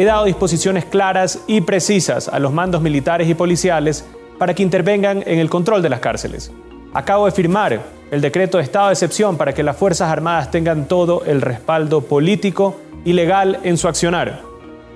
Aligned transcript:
he 0.00 0.04
dado 0.04 0.24
disposiciones 0.24 0.86
claras 0.86 1.40
y 1.46 1.60
precisas 1.60 2.28
a 2.28 2.38
los 2.38 2.54
mandos 2.54 2.80
militares 2.80 3.28
y 3.28 3.34
policiales 3.34 4.06
para 4.38 4.54
que 4.54 4.62
intervengan 4.62 5.22
en 5.26 5.38
el 5.38 5.50
control 5.50 5.82
de 5.82 5.90
las 5.90 6.00
cárceles. 6.00 6.50
Acabo 6.94 7.26
de 7.26 7.32
firmar 7.32 7.82
el 8.10 8.22
decreto 8.22 8.56
de 8.56 8.64
estado 8.64 8.86
de 8.86 8.94
excepción 8.94 9.36
para 9.36 9.52
que 9.52 9.62
las 9.62 9.76
Fuerzas 9.76 10.10
Armadas 10.10 10.50
tengan 10.50 10.88
todo 10.88 11.22
el 11.26 11.42
respaldo 11.42 12.00
político 12.00 12.80
y 13.04 13.12
legal 13.12 13.58
en 13.62 13.76
su 13.76 13.88
accionar. 13.88 14.40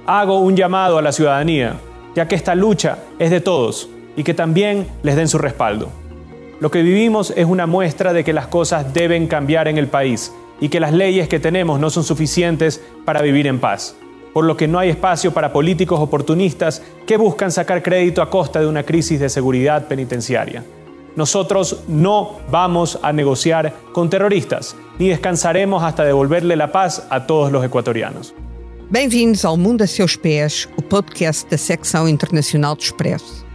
Hago 0.07 0.39
un 0.39 0.57
llamado 0.57 0.97
a 0.97 1.03
la 1.03 1.13
ciudadanía, 1.13 1.75
ya 2.17 2.27
que 2.27 2.35
esta 2.35 2.55
lucha 2.55 2.97
es 3.19 3.31
de 3.31 3.43
todos 3.43 3.91
y 4.17 4.23
que 4.23 4.33
también 4.33 4.87
les 5.03 5.17
den 5.17 5.29
su 5.29 5.37
respaldo. 5.37 5.91
Lo 6.61 6.71
que 6.71 6.83
vivimos 6.83 7.31
es 7.37 7.45
una 7.45 7.67
muestra 7.67 8.15
de 8.15 8.25
que 8.25 8.33
las 8.33 8.47
cosas 8.47 8.95
deben 8.95 9.27
cambiar 9.27 9.69
en 9.69 9.77
el 9.77 9.89
país 9.89 10.33
y 10.63 10.71
que 10.71 10.81
las 10.81 10.95
leyes 10.95 11.29
que 11.29 11.41
tenemos 11.41 11.79
no 11.79 11.91
son 11.91 12.05
suficientes 12.05 12.83
para 13.05 13.21
vivir 13.21 13.47
en 13.47 13.59
paz, 13.59 13.97
por 14.35 14.45
lo 14.45 14.57
que 14.57 14.69
no 14.69 14.81
hay 14.81 14.91
espacio 14.91 15.33
para 15.33 15.53
políticos 15.53 16.01
oportunistas 16.01 16.83
que 17.07 17.17
buscan 17.17 17.53
sacar 17.53 17.83
crédito 17.83 18.21
a 18.21 18.29
costa 18.29 18.61
de 18.61 18.67
una 18.67 18.83
crisis 18.83 19.21
de 19.21 19.31
seguridad 19.31 19.87
penitenciaria. 19.87 20.65
Nosotros 21.15 21.85
no 21.87 22.41
vamos 22.51 22.99
a 23.01 23.13
negociar 23.13 23.73
con 23.93 24.11
terroristas, 24.11 24.75
ni 24.99 25.09
descansaremos 25.09 25.85
hasta 25.85 26.05
devolverle 26.05 26.57
la 26.57 26.73
paz 26.73 27.07
a 27.09 27.25
todos 27.25 27.53
los 27.53 27.65
ecuatorianos. 27.65 28.35
Bem-vindos 28.91 29.45
ao 29.45 29.57
Mundo 29.57 29.85
a 29.85 29.87
Seus 29.87 30.17
Pés, 30.17 30.69
o 30.77 30.83
podcast 30.83 31.49
da 31.49 31.57
secção 31.57 32.09
internacional 32.09 32.75
do 32.75 32.83
Expresso. 32.83 33.47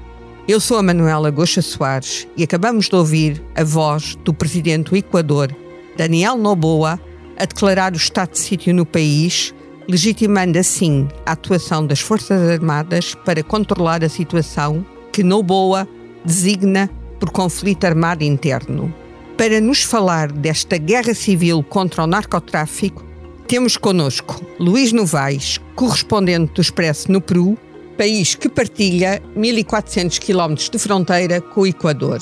Eu 0.47 0.61
sou 0.61 0.77
a 0.77 0.83
Manuela 0.83 1.29
Goxa 1.29 1.61
Soares 1.61 2.25
e 2.37 2.43
acabamos 2.43 2.87
de 2.87 2.95
ouvir 2.95 3.43
a 3.53 3.65
voz 3.65 4.15
do 4.23 4.33
presidente 4.33 4.91
do 4.91 4.95
Equador, 4.95 5.53
Daniel 5.97 6.37
Noboa, 6.37 6.99
a 7.37 7.45
declarar 7.45 7.91
o 7.91 7.97
estado 7.97 8.31
de 8.31 8.39
sítio 8.39 8.73
no 8.73 8.85
país, 8.85 9.53
legitimando 9.89 10.59
assim 10.59 11.07
a 11.25 11.31
atuação 11.31 11.83
das 11.83 11.99
Forças 11.99 12.47
Armadas 12.47 13.15
para 13.25 13.41
controlar 13.41 14.03
a 14.03 14.09
situação 14.09 14.85
que 15.11 15.23
Noboa 15.23 15.89
designa 16.23 16.87
por 17.19 17.31
conflito 17.31 17.85
armado 17.85 18.23
interno. 18.23 18.93
Para 19.35 19.59
nos 19.59 19.81
falar 19.81 20.31
desta 20.31 20.77
guerra 20.77 21.15
civil 21.15 21.63
contra 21.63 22.03
o 22.03 22.07
narcotráfico, 22.07 23.03
temos 23.47 23.77
conosco 23.77 24.39
Luís 24.59 24.93
Novaes, 24.93 25.59
correspondente 25.73 26.53
do 26.53 26.61
Expresso 26.61 27.11
no 27.11 27.19
Peru, 27.19 27.57
país 27.97 28.35
que 28.35 28.47
partilha 28.47 29.19
1.400 29.35 30.19
km 30.19 30.69
de 30.71 30.77
fronteira 30.77 31.41
com 31.41 31.61
o 31.61 31.67
Equador. 31.67 32.19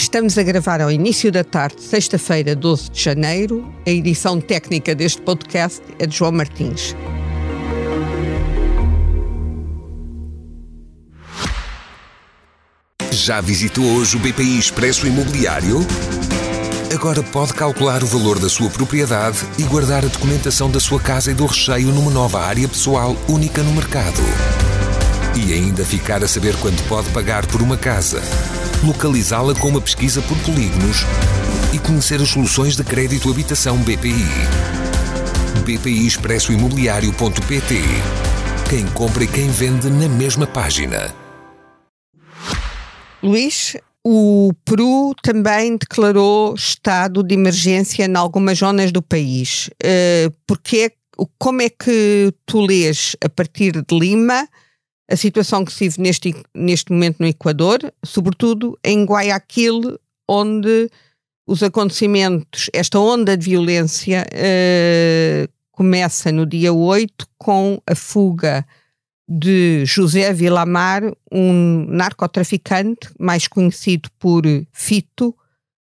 Estamos 0.00 0.38
a 0.38 0.42
gravar 0.42 0.80
ao 0.80 0.90
início 0.90 1.30
da 1.30 1.44
tarde, 1.44 1.82
sexta-feira, 1.82 2.56
12 2.56 2.90
de 2.90 3.02
janeiro. 3.02 3.70
A 3.86 3.90
edição 3.90 4.40
técnica 4.40 4.94
deste 4.94 5.20
podcast 5.20 5.82
é 5.98 6.06
de 6.06 6.16
João 6.16 6.32
Martins. 6.32 6.96
Já 13.12 13.42
visitou 13.42 13.84
hoje 13.84 14.16
o 14.16 14.20
BPI 14.20 14.58
Expresso 14.58 15.06
Imobiliário? 15.06 15.80
Agora 16.94 17.22
pode 17.22 17.52
calcular 17.52 18.02
o 18.02 18.06
valor 18.06 18.38
da 18.38 18.48
sua 18.48 18.70
propriedade 18.70 19.40
e 19.58 19.64
guardar 19.64 20.02
a 20.02 20.08
documentação 20.08 20.70
da 20.70 20.80
sua 20.80 20.98
casa 20.98 21.30
e 21.30 21.34
do 21.34 21.44
recheio 21.44 21.88
numa 21.88 22.10
nova 22.10 22.40
área 22.40 22.66
pessoal 22.66 23.14
única 23.28 23.62
no 23.62 23.72
mercado. 23.74 24.22
E 25.36 25.52
ainda 25.52 25.84
ficar 25.84 26.24
a 26.24 26.26
saber 26.26 26.56
quanto 26.56 26.82
pode 26.84 27.10
pagar 27.10 27.46
por 27.46 27.60
uma 27.60 27.76
casa, 27.76 28.22
localizá-la 28.84 29.54
com 29.54 29.68
uma 29.68 29.80
pesquisa 29.80 30.22
por 30.22 30.38
polígonos 30.38 30.98
e 31.74 31.78
conhecer 31.78 32.20
as 32.20 32.28
soluções 32.28 32.76
de 32.76 32.84
crédito 32.84 33.30
habitação 33.30 33.76
BPI. 33.78 34.24
BPI 35.64 36.06
Expresso 36.06 36.52
Imobiliário.pt 36.52 37.74
Quem 38.68 38.86
compra 38.88 39.24
e 39.24 39.26
quem 39.26 39.48
vende 39.50 39.90
na 39.90 40.08
mesma 40.08 40.46
página. 40.46 41.14
Luís, 43.22 43.76
o 44.02 44.52
Peru 44.64 45.14
também 45.22 45.76
declarou 45.76 46.54
estado 46.54 47.22
de 47.22 47.34
emergência 47.34 48.06
em 48.06 48.16
algumas 48.16 48.58
zonas 48.58 48.90
do 48.90 49.02
país. 49.02 49.68
Uh, 49.84 50.34
porque, 50.46 50.92
como 51.38 51.60
é 51.60 51.68
que 51.68 52.32
tu 52.46 52.62
lês, 52.62 53.14
a 53.22 53.28
partir 53.28 53.72
de 53.72 53.98
Lima, 53.98 54.48
a 55.10 55.16
situação 55.16 55.64
que 55.64 55.72
se 55.72 55.88
vive 55.88 56.00
neste, 56.00 56.34
neste 56.54 56.92
momento 56.92 57.16
no 57.18 57.26
Equador, 57.26 57.78
sobretudo 58.04 58.78
em 58.84 59.04
Guayaquil, 59.04 59.98
onde 60.28 60.88
os 61.46 61.62
acontecimentos, 61.64 62.70
esta 62.72 62.98
onda 63.00 63.36
de 63.36 63.50
violência 63.50 64.24
uh, 64.24 65.52
começa 65.72 66.30
no 66.30 66.46
dia 66.46 66.72
8 66.72 67.26
com 67.36 67.82
a 67.84 67.94
fuga 67.96 68.64
de 69.28 69.84
José 69.84 70.32
Vilamar, 70.32 71.02
um 71.30 71.86
narcotraficante 71.88 73.10
mais 73.18 73.48
conhecido 73.48 74.08
por 74.18 74.42
Fito, 74.72 75.34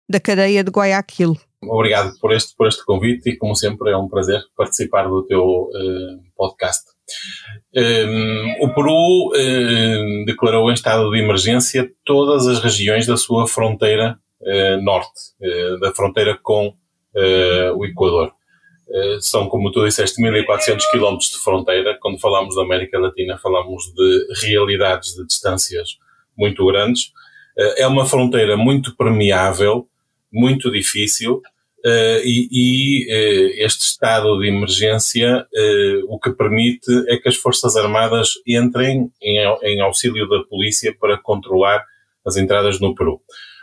da 0.09 0.19
cadeia 0.19 0.65
de 0.65 0.71
Guayaquil. 0.71 1.37
Obrigado 1.63 2.19
por 2.19 2.33
este, 2.33 2.55
por 2.57 2.67
este 2.67 2.85
convite 2.85 3.31
e, 3.31 3.37
como 3.37 3.55
sempre, 3.55 3.91
é 3.91 3.97
um 3.97 4.09
prazer 4.09 4.41
participar 4.57 5.07
do 5.09 5.27
teu 5.27 5.43
uh, 5.43 6.23
podcast. 6.35 6.98
Um, 7.75 7.81
ehm, 7.81 8.57
o 8.61 8.75
Peru 8.75 9.29
uh, 9.29 10.25
declarou 10.25 10.71
em 10.71 10.75
estado 10.75 11.11
de 11.11 11.19
emergência 11.19 11.91
todas 12.05 12.47
as 12.47 12.61
regiões 12.61 13.07
da 13.07 13.17
sua 13.17 13.47
fronteira 13.47 14.19
uh, 14.41 14.83
norte, 14.83 15.21
da 15.81 15.95
fronteira 15.95 16.39
com 16.43 16.75
o 17.75 17.85
Equador. 17.85 18.33
São, 19.21 19.49
como 19.49 19.73
tu 19.73 19.85
disseste, 19.85 20.23
1400 20.23 20.87
km 20.87 21.19
de 21.19 21.39
fronteira. 21.43 21.99
Quando 22.01 22.21
falamos 22.21 22.55
da 22.55 22.63
América 22.63 22.99
Latina, 22.99 23.37
falamos 23.37 23.93
de 23.93 24.29
realidades 24.41 25.15
de 25.17 25.27
distâncias 25.27 25.99
muito 26.37 26.65
grandes. 26.67 27.11
É 27.77 27.87
uma 27.89 28.07
fronteira 28.07 28.57
muito 28.57 28.97
permeável, 28.97 29.89
muito 30.33 30.71
difícil, 30.71 31.43
Uh, 31.85 32.19
e, 32.25 32.49
e 32.51 33.07
uh, 33.07 33.65
este 33.65 33.85
estado 33.85 34.37
de 34.41 34.49
emergência 34.49 35.47
uh, 35.47 36.13
o 36.13 36.19
que 36.19 36.31
permite 36.33 36.91
é 37.07 37.17
que 37.19 37.29
as 37.29 37.37
Forças 37.37 37.77
Armadas 37.77 38.31
entrem 38.45 39.13
em, 39.23 39.39
em, 39.63 39.81
auxílio 39.81 40.29
da 40.29 40.43
polícia 40.43 40.93
para 41.01 41.17
controlar 41.19 41.85
as 42.27 42.37
entradas 42.37 42.81
no 42.81 42.97
Peru. 42.97 43.21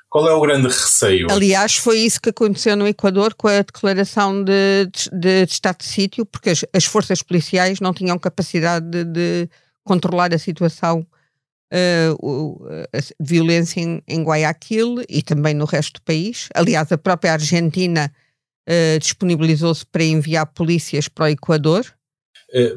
Qual 0.07 0.29
é 0.29 0.33
o 0.33 0.39
grande 0.39 0.67
receio? 0.67 1.27
Aliás, 1.29 1.75
foi 1.75 1.99
isso 1.99 2.21
que 2.21 2.29
aconteceu 2.29 2.77
no 2.77 2.87
Equador 2.87 3.33
com 3.33 3.49
a 3.49 3.61
declaração 3.61 4.41
de, 4.41 4.89
de, 5.11 5.45
de 5.45 5.51
estado 5.51 5.79
de 5.79 5.85
sítio, 5.85 6.25
porque 6.25 6.51
as, 6.51 6.63
as, 6.73 6.85
forças 6.85 7.21
policiais 7.21 7.81
não 7.81 7.93
tinham 7.93 8.17
capacidade 8.17 8.89
de, 8.89 9.03
de 9.03 9.49
controlar 9.83 10.33
a 10.33 10.39
situação 10.39 11.05
a 11.71 12.99
violência 13.19 13.81
em, 13.81 14.01
em, 14.07 14.23
Guayaquil 14.23 15.03
e 15.09 15.21
também 15.21 15.53
no 15.53 15.65
resto 15.65 15.95
do 15.95 16.01
país. 16.03 16.49
Aliás, 16.53 16.91
a 16.91 16.97
própria 16.97 17.33
Argentina 17.33 18.11
uh, 18.69 18.99
disponibilizou-se 18.99 19.85
para 19.85 20.03
enviar 20.03 20.45
polícias 20.47 21.07
para 21.07 21.25
o 21.25 21.29
Equador. 21.29 21.85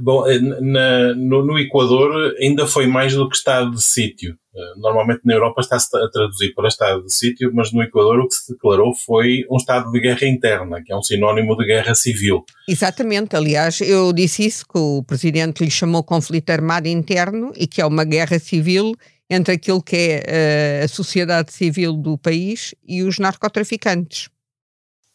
Bom, 0.00 0.24
na, 0.60 1.14
no, 1.14 1.44
no 1.44 1.58
Equador 1.58 2.34
ainda 2.40 2.66
foi 2.66 2.86
mais 2.86 3.14
do 3.14 3.28
que 3.28 3.36
estado 3.36 3.72
de 3.72 3.82
sítio. 3.82 4.36
Eh, 4.58 4.72
normalmente 4.76 5.20
na 5.24 5.34
Europa 5.34 5.60
está-se 5.60 5.96
a 5.96 6.08
traduzir 6.10 6.52
para 6.52 6.66
estado 6.66 7.04
de 7.04 7.14
sítio, 7.14 7.52
mas 7.54 7.72
no 7.72 7.80
Equador 7.80 8.18
o 8.18 8.26
que 8.26 8.34
se 8.34 8.52
declarou 8.52 8.92
foi 8.92 9.44
um 9.48 9.56
estado 9.56 9.88
de 9.92 10.00
guerra 10.00 10.26
interna, 10.26 10.82
que 10.84 10.92
é 10.92 10.96
um 10.96 11.02
sinónimo 11.02 11.56
de 11.56 11.64
guerra 11.64 11.94
civil. 11.94 12.44
Exatamente, 12.68 13.36
aliás, 13.36 13.80
eu 13.80 14.12
disse 14.12 14.44
isso, 14.44 14.66
que 14.66 14.76
o 14.78 15.04
presidente 15.04 15.62
lhe 15.62 15.70
chamou 15.70 16.02
conflito 16.02 16.50
armado 16.50 16.88
interno 16.88 17.52
e 17.56 17.68
que 17.68 17.80
é 17.80 17.86
uma 17.86 18.04
guerra 18.04 18.40
civil 18.40 18.96
entre 19.30 19.54
aquilo 19.54 19.80
que 19.80 19.96
é 19.96 20.80
uh, 20.82 20.84
a 20.86 20.88
sociedade 20.88 21.52
civil 21.52 21.92
do 21.92 22.18
país 22.18 22.74
e 22.82 23.04
os 23.04 23.18
narcotraficantes. 23.20 24.28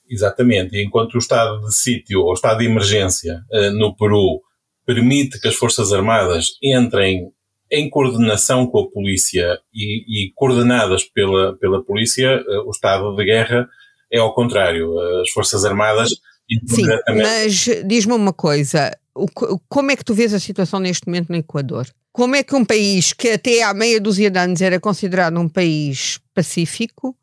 Exatamente, 0.10 0.78
e 0.78 0.86
enquanto 0.86 1.16
o 1.16 1.18
estado 1.18 1.60
de 1.66 1.74
sítio 1.74 2.22
ou 2.22 2.34
estado 2.34 2.60
de 2.60 2.66
emergência 2.66 3.42
uh, 3.52 3.72
no 3.72 3.94
Peru 3.94 4.42
permite 4.86 5.40
que 5.42 5.50
as 5.50 5.56
Forças 5.56 5.92
Armadas 5.92 6.52
entrem 6.62 7.34
em 7.74 7.90
coordenação 7.90 8.68
com 8.68 8.82
a 8.82 8.92
polícia 8.92 9.60
e, 9.74 10.28
e 10.28 10.32
coordenadas 10.36 11.04
pela, 11.04 11.58
pela 11.58 11.84
polícia, 11.84 12.28
eh, 12.28 12.60
o 12.66 12.70
estado 12.70 13.16
de 13.16 13.26
guerra 13.26 13.68
é 14.12 14.20
ao 14.20 14.34
contrário. 14.34 14.98
As 15.22 15.32
Forças 15.32 15.66
Armadas. 15.66 16.12
Sim, 16.68 16.86
mas 17.08 17.68
diz-me 17.86 18.14
uma 18.14 18.32
coisa: 18.32 18.96
como 19.68 19.92
é 19.92 19.96
que 19.96 20.06
tu 20.06 20.14
vês 20.14 20.34
a 20.34 20.40
situação 20.40 20.80
neste 20.80 21.08
momento 21.08 21.30
no 21.30 21.36
Equador? 21.36 21.88
Como 22.12 22.36
é 22.36 22.44
que 22.44 22.56
um 22.56 22.64
país 22.64 23.12
que 23.12 23.30
até 23.30 23.64
há 23.64 23.74
meia 23.74 24.00
dúzia 24.00 24.30
de 24.30 24.38
anos 24.38 24.62
era 24.62 24.80
considerado 24.80 25.40
um 25.40 25.50
país 25.50 26.20
pacífico 26.34 27.18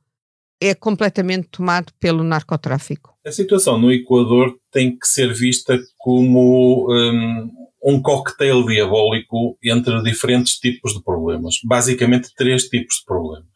é 0.61 0.75
completamente 0.75 1.49
tomado 1.49 1.93
pelo 2.00 2.25
narcotráfico? 2.25 3.14
A 3.25 3.31
situação 3.31 3.79
no 3.79 3.93
Equador 3.93 4.58
tem 4.73 4.99
que 4.99 5.06
ser 5.06 5.32
vista 5.32 5.79
como 5.96 6.93
um, 6.93 7.50
um 7.82 8.00
cocktail 8.00 8.65
diabólico 8.67 9.59
entre 9.62 10.03
diferentes 10.03 10.59
tipos 10.59 10.94
de 10.94 11.03
problemas. 11.03 11.56
Basicamente, 11.65 12.35
três 12.37 12.65
tipos 12.69 12.97
de 12.97 13.05
problemas: 13.05 13.49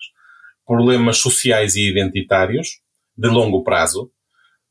problemas 0.67 1.19
sociais 1.19 1.77
e 1.77 1.89
identitários, 1.89 2.81
de 3.17 3.29
longo 3.29 3.63
prazo, 3.63 4.11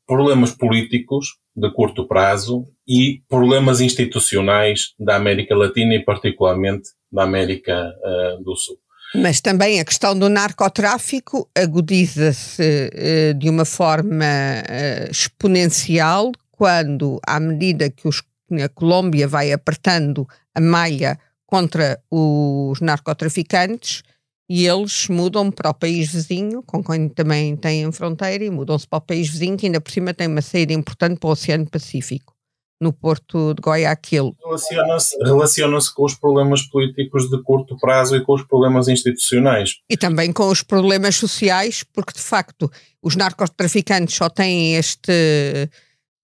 problemas 0.06 0.52
políticos 0.52 1.38
de 1.56 1.70
curto 1.70 2.06
prazo 2.06 2.66
e 2.86 3.22
problemas 3.28 3.80
institucionais 3.80 4.92
da 4.98 5.16
América 5.16 5.54
Latina 5.56 5.94
e 5.94 6.04
particularmente 6.04 6.90
da 7.10 7.22
América 7.22 7.92
uh, 8.02 8.42
do 8.42 8.56
Sul. 8.56 8.76
Mas 9.14 9.40
também 9.40 9.78
a 9.78 9.84
questão 9.84 10.18
do 10.18 10.28
narcotráfico 10.28 11.48
agudiza-se 11.56 12.90
uh, 12.90 13.34
de 13.34 13.48
uma 13.48 13.64
forma 13.64 14.24
uh, 14.24 15.10
exponencial 15.10 16.32
quando, 16.50 17.20
à 17.24 17.38
medida 17.38 17.88
que 17.88 18.08
os, 18.08 18.22
a 18.52 18.68
Colômbia 18.68 19.26
vai 19.26 19.52
apertando 19.52 20.26
a 20.54 20.60
malha 20.60 21.18
contra 21.46 22.02
os 22.10 22.80
narcotraficantes, 22.80 24.02
e 24.48 24.66
eles 24.66 25.08
mudam 25.08 25.50
para 25.50 25.70
o 25.70 25.74
país 25.74 26.12
vizinho, 26.12 26.62
com 26.62 26.82
quem 26.82 27.08
também 27.08 27.56
têm 27.56 27.90
fronteira, 27.92 28.44
e 28.44 28.50
mudam-se 28.50 28.86
para 28.86 28.98
o 28.98 29.00
país 29.00 29.28
vizinho, 29.28 29.56
que 29.56 29.66
ainda 29.66 29.80
por 29.80 29.90
cima 29.90 30.12
tem 30.12 30.26
uma 30.26 30.42
saída 30.42 30.72
importante 30.72 31.18
para 31.18 31.28
o 31.28 31.32
Oceano 31.32 31.68
Pacífico, 31.68 32.34
no 32.80 32.92
porto 32.92 33.54
de 33.54 33.62
Guayaquil. 33.62 34.36
Relaciona-se 34.44 35.16
relaciona 35.18 35.78
com 35.94 36.04
os 36.04 36.14
problemas 36.14 36.62
políticos 36.62 37.30
de 37.30 37.42
curto 37.42 37.76
prazo 37.78 38.16
e 38.16 38.24
com 38.24 38.34
os 38.34 38.42
problemas 38.42 38.88
institucionais. 38.88 39.76
E 39.88 39.96
também 39.96 40.30
com 40.32 40.48
os 40.48 40.62
problemas 40.62 41.16
sociais, 41.16 41.82
porque 41.82 42.12
de 42.12 42.20
facto 42.20 42.70
os 43.02 43.16
narcotraficantes 43.16 44.14
só 44.14 44.28
têm 44.28 44.76
este. 44.76 45.70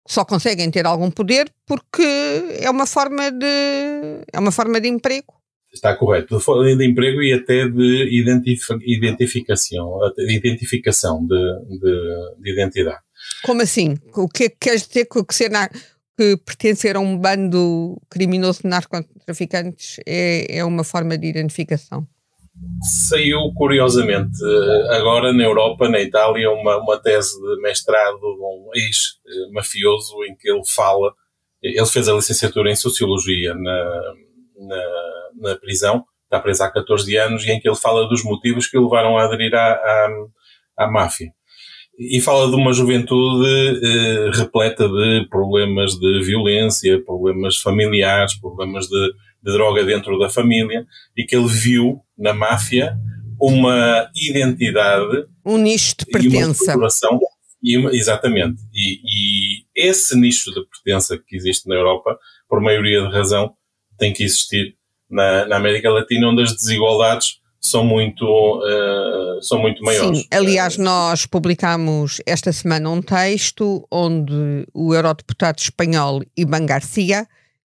Só 0.07 0.25
conseguem 0.25 0.69
ter 0.69 0.85
algum 0.85 1.09
poder 1.09 1.51
porque 1.65 2.03
é 2.59 2.69
uma 2.69 2.85
forma 2.85 3.31
de. 3.31 4.25
é 4.31 4.39
uma 4.39 4.51
forma 4.51 4.79
de 4.81 4.87
emprego 4.87 5.33
Está 5.73 5.95
correto. 5.95 6.37
De, 6.37 6.77
de 6.77 6.85
emprego 6.85 7.21
e 7.23 7.33
até 7.33 7.67
de 7.67 8.07
identificação, 8.11 8.77
de 8.77 10.35
identificação 10.35 11.25
de, 11.25 11.79
de, 11.79 12.41
de, 12.41 12.51
identidade. 12.51 12.99
Como 13.43 13.61
assim? 13.63 13.97
O 14.15 14.29
que 14.29 14.43
é 14.43 14.49
que 14.49 14.57
queres 14.59 14.87
dizer 14.87 15.05
que, 15.05 15.23
que, 15.23 15.33
ser 15.33 15.49
na, 15.49 15.67
que 15.67 16.37
pertencer 16.45 16.95
a 16.95 16.99
um 16.99 17.17
bando 17.17 17.99
criminoso 18.07 18.61
de 18.61 18.69
narcotraficantes 18.69 19.99
é, 20.05 20.57
é 20.59 20.63
uma 20.63 20.83
forma 20.83 21.17
de 21.17 21.27
identificação? 21.27 22.07
Saiu, 23.09 23.51
curiosamente, 23.55 24.37
agora 24.91 25.33
na 25.33 25.43
Europa, 25.43 25.89
na 25.89 25.99
Itália, 25.99 26.51
uma, 26.51 26.77
uma 26.77 26.99
tese 27.01 27.39
de 27.41 27.61
mestrado 27.61 28.19
de 28.19 28.25
um 28.25 28.69
ex-mafioso 28.75 30.23
em 30.25 30.35
que 30.35 30.49
ele 30.49 30.63
fala, 30.65 31.13
ele 31.61 31.85
fez 31.85 32.07
a 32.07 32.13
licenciatura 32.13 32.69
em 32.69 32.75
Sociologia 32.75 33.53
na, 33.55 34.13
na 34.59 34.83
na 35.35 35.55
prisão, 35.55 36.05
está 36.23 36.39
preso 36.39 36.63
há 36.63 36.71
14 36.71 37.17
anos, 37.17 37.43
e 37.43 37.51
em 37.51 37.59
que 37.59 37.67
ele 37.67 37.75
fala 37.75 38.07
dos 38.07 38.23
motivos 38.23 38.67
que 38.67 38.77
o 38.77 38.83
levaram 38.83 39.17
a 39.17 39.25
aderir 39.25 39.53
à, 39.53 39.73
à, 39.73 40.09
à 40.77 40.91
máfia. 40.91 41.31
E 41.97 42.19
fala 42.21 42.49
de 42.49 42.55
uma 42.55 42.73
juventude 42.73 43.47
eh, 43.83 44.31
repleta 44.33 44.89
de 44.89 45.27
problemas 45.29 45.93
de 45.93 46.23
violência, 46.23 47.03
problemas 47.05 47.57
familiares, 47.57 48.33
problemas 48.39 48.87
de, 48.87 49.13
de 49.43 49.51
droga 49.51 49.83
dentro 49.83 50.17
da 50.17 50.29
família, 50.29 50.85
e 51.17 51.25
que 51.25 51.35
ele 51.35 51.47
viu 51.47 52.01
na 52.17 52.33
máfia 52.33 52.97
uma 53.39 54.09
identidade. 54.15 55.25
Um 55.45 55.57
nicho 55.57 55.95
de 55.99 56.05
pertença. 56.05 56.75
E 57.61 57.77
exatamente. 57.95 58.61
E, 58.73 58.99
e, 59.05 59.65
esse 59.75 60.17
nicho 60.17 60.51
de 60.51 60.61
pertença 60.67 61.17
que 61.17 61.35
existe 61.35 61.67
na 61.67 61.75
Europa, 61.75 62.17
por 62.47 62.61
maioria 62.61 63.01
de 63.01 63.13
razão, 63.13 63.53
tem 63.97 64.11
que 64.11 64.23
existir 64.23 64.75
na, 65.09 65.45
na 65.45 65.55
América 65.57 65.89
Latina, 65.89 66.27
onde 66.27 66.43
as 66.43 66.53
desigualdades 66.53 67.39
são 67.63 67.85
muito, 67.85 68.25
uh, 68.25 69.41
são 69.41 69.59
muito 69.59 69.81
maiores. 69.81 70.19
Sim, 70.19 70.27
aliás, 70.31 70.77
nós 70.77 71.25
publicamos 71.25 72.21
esta 72.25 72.51
semana 72.51 72.89
um 72.89 73.01
texto 73.01 73.87
onde 73.89 74.67
o 74.73 74.93
eurodeputado 74.93 75.59
espanhol 75.59 76.21
Iban 76.35 76.65
Garcia, 76.65 77.25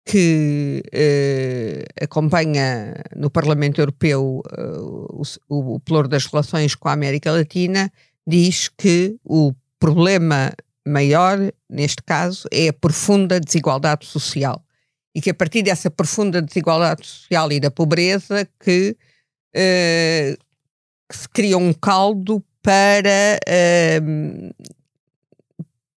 que 0.07 0.81
uh, 0.87 2.03
acompanha 2.03 2.93
no 3.13 3.29
Parlamento 3.29 3.81
Europeu 3.81 4.41
uh, 4.57 5.21
o, 5.49 5.75
o 5.75 5.79
pluro 5.81 6.07
das 6.07 6.25
relações 6.25 6.75
com 6.75 6.87
a 6.87 6.93
América 6.93 7.29
Latina, 7.29 7.91
diz 8.25 8.69
que 8.69 9.17
o 9.25 9.53
problema 9.77 10.53
maior, 10.87 11.37
neste 11.69 12.01
caso, 12.03 12.47
é 12.51 12.69
a 12.69 12.73
profunda 12.73 13.37
desigualdade 13.37 14.05
social. 14.05 14.63
E 15.13 15.19
que 15.19 15.29
a 15.29 15.33
partir 15.33 15.61
dessa 15.61 15.91
profunda 15.91 16.41
desigualdade 16.41 17.05
social 17.05 17.51
e 17.51 17.59
da 17.59 17.69
pobreza 17.69 18.47
que, 18.57 18.95
uh, 19.55 20.37
que 21.09 21.17
se 21.17 21.27
cria 21.27 21.57
um 21.57 21.73
caldo 21.73 22.41
para, 22.61 23.39
uh, 23.45 24.67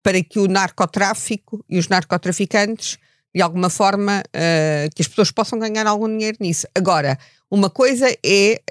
para 0.02 0.24
que 0.24 0.40
o 0.40 0.48
narcotráfico 0.48 1.64
e 1.70 1.78
os 1.78 1.88
narcotraficantes 1.88 2.98
de 3.34 3.42
alguma 3.42 3.70
forma 3.70 4.22
uh, 4.28 4.90
que 4.96 5.02
as 5.02 5.08
pessoas 5.08 5.32
possam 5.32 5.60
ganhar 5.60 5.86
algum 5.88 6.08
dinheiro 6.08 6.38
nisso. 6.40 6.68
Agora, 6.76 7.18
uma 7.52 7.70
coisa 7.70 8.08
é 8.24 8.62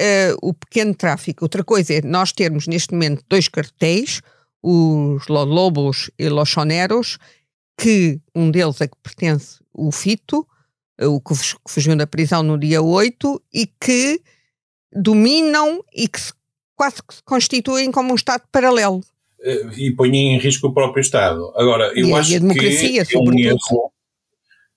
o 0.40 0.55
pequeno 0.55 0.94
tráfico, 0.94 1.44
outra 1.44 1.64
coisa 1.64 1.94
é 1.94 2.00
nós 2.02 2.32
termos 2.32 2.69
neste 2.69 2.93
momento 2.93 3.25
dois 3.28 3.49
cartéis, 3.49 4.20
os 4.62 5.26
Lobos 5.28 6.10
e 6.19 6.28
Los 6.28 6.49
Choneros, 6.49 7.19
que 7.76 8.20
um 8.34 8.50
deles 8.50 8.81
é 8.81 8.88
que 8.88 8.96
pertence 9.02 9.58
o 9.72 9.90
Fito, 9.93 10.46
o 11.00 11.20
que 11.20 11.34
fugiu 11.69 11.96
da 11.96 12.06
prisão 12.06 12.43
no 12.43 12.58
dia 12.58 12.82
8, 12.82 13.43
e 13.52 13.66
que 13.81 14.20
dominam 14.93 15.84
e 15.94 16.08
que 16.08 16.20
se, 16.20 16.32
quase 16.75 16.96
que 17.02 17.14
se 17.14 17.22
constituem 17.22 17.93
como 17.93 18.12
um 18.12 18.16
Estado 18.16 18.43
paralelo. 18.50 19.00
Eh, 19.40 19.66
e 19.76 19.93
põem 19.93 20.34
em 20.34 20.38
risco 20.38 20.66
o 20.69 20.75
próprio 20.75 21.00
Estado. 21.00 21.52
Agora, 21.55 21.93
eu 21.94 22.08
e 22.08 22.12
acho 22.12 22.34
a 22.34 22.38
democracia, 22.38 23.06
que 23.06 23.16
é 23.16 23.20
um 23.20 23.38
erro, 23.38 23.93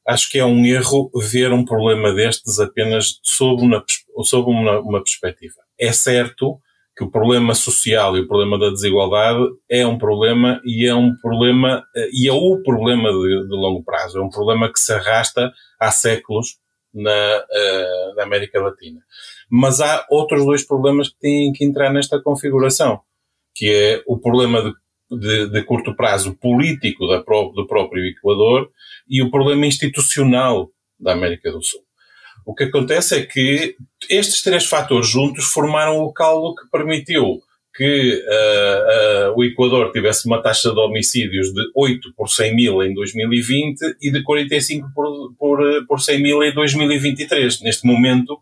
acho 0.08 0.30
que 0.30 0.40
é 0.40 0.46
um 0.46 0.66
erro 0.66 1.12
ver 1.16 1.52
um 1.52 1.66
problema 1.66 2.14
destes 2.14 2.60
apenas 2.60 3.20
sob 3.24 3.62
uma, 3.62 3.84
sob 4.24 4.50
uma, 4.50 4.80
uma 4.80 5.04
perspectiva. 5.04 5.56
É 5.80 5.92
certo 5.92 6.60
que 6.96 7.04
o 7.04 7.12
problema 7.12 7.56
social 7.56 8.18
e 8.18 8.22
o 8.22 8.28
problema 8.28 8.60
da 8.60 8.70
desigualdade 8.70 9.44
é 9.70 9.86
um 9.88 9.98
problema 9.98 10.62
e 10.66 10.86
é 10.86 10.94
um 10.94 11.16
problema 11.16 11.84
eh, 11.96 12.10
e 12.12 12.28
é 12.28 12.34
o 12.34 12.62
problema 12.64 13.12
de, 13.12 13.48
de 13.48 13.56
longo 13.56 13.84
prazo. 13.84 14.20
É 14.20 14.22
um 14.22 14.30
problema 14.30 14.72
que 14.72 14.80
se 14.80 14.92
arrasta 14.94 15.52
há 15.80 15.92
séculos 15.92 16.58
na, 16.94 17.12
uh, 17.12 18.16
na 18.16 18.24
América 18.24 18.62
Latina. 18.62 19.02
Mas 19.50 19.80
há 19.80 20.06
outros 20.10 20.46
dois 20.46 20.66
problemas 20.66 21.10
que 21.10 21.20
têm 21.20 21.54
que 21.54 21.64
entrar 21.64 21.92
nesta 21.92 22.22
configuração, 22.22 23.02
que 23.56 23.70
é 23.72 24.04
o 24.06 24.18
problema 24.18 24.62
de, 24.62 24.74
de, 25.12 25.50
de 25.50 25.64
curto 25.64 25.96
prazo 25.96 26.34
político 26.36 27.08
da, 27.08 27.18
do 27.18 27.68
próprio 27.68 28.06
Equador 28.06 28.70
e 29.10 29.22
o 29.22 29.30
problema 29.30 29.66
institucional 29.66 30.70
da 31.00 31.12
América 31.14 31.52
do 31.52 31.62
Sul. 31.62 31.82
O 32.46 32.56
que 32.56 32.64
acontece 32.64 33.16
é 33.16 33.26
que 33.26 33.76
estes 34.10 34.42
três 34.42 34.66
fatores 34.66 35.08
juntos 35.08 35.46
formaram 35.46 36.00
o 36.00 36.12
caldo 36.12 36.56
que 36.56 36.70
permitiu 36.72 37.42
que 37.74 38.14
uh, 38.14 39.32
uh, 39.32 39.38
o 39.38 39.44
Equador 39.46 39.92
tivesse 39.92 40.28
uma 40.28 40.42
taxa 40.42 40.72
de 40.72 40.80
homicídios 40.80 41.54
de 41.54 41.62
8 41.76 42.14
por 42.18 42.30
100 42.30 42.56
mil 42.56 42.84
em 42.84 42.94
2020 42.94 43.98
e 44.02 44.12
de 44.12 44.24
45 44.24 44.90
por, 44.94 45.34
por, 45.38 45.60
por 45.88 46.02
100 46.02 46.22
mil 46.22 46.44
em 46.44 46.54
2023. 46.54 47.62
Neste 47.62 47.88
momento, 47.88 48.38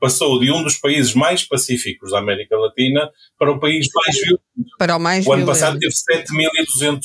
passou 0.00 0.40
de 0.40 0.50
um 0.50 0.62
dos 0.64 0.76
países 0.76 1.14
mais 1.14 1.44
pacíficos 1.44 2.10
da 2.10 2.18
América 2.18 2.56
Latina 2.56 3.08
para 3.38 3.52
o 3.52 3.60
país 3.60 3.86
mais 3.94 4.16
violento. 4.16 4.76
Para 4.78 4.96
o 4.96 4.98
mais 4.98 5.26
O 5.26 5.32
ano 5.32 5.46
passado 5.46 5.78
teve 5.78 5.94
7.200 5.94 6.98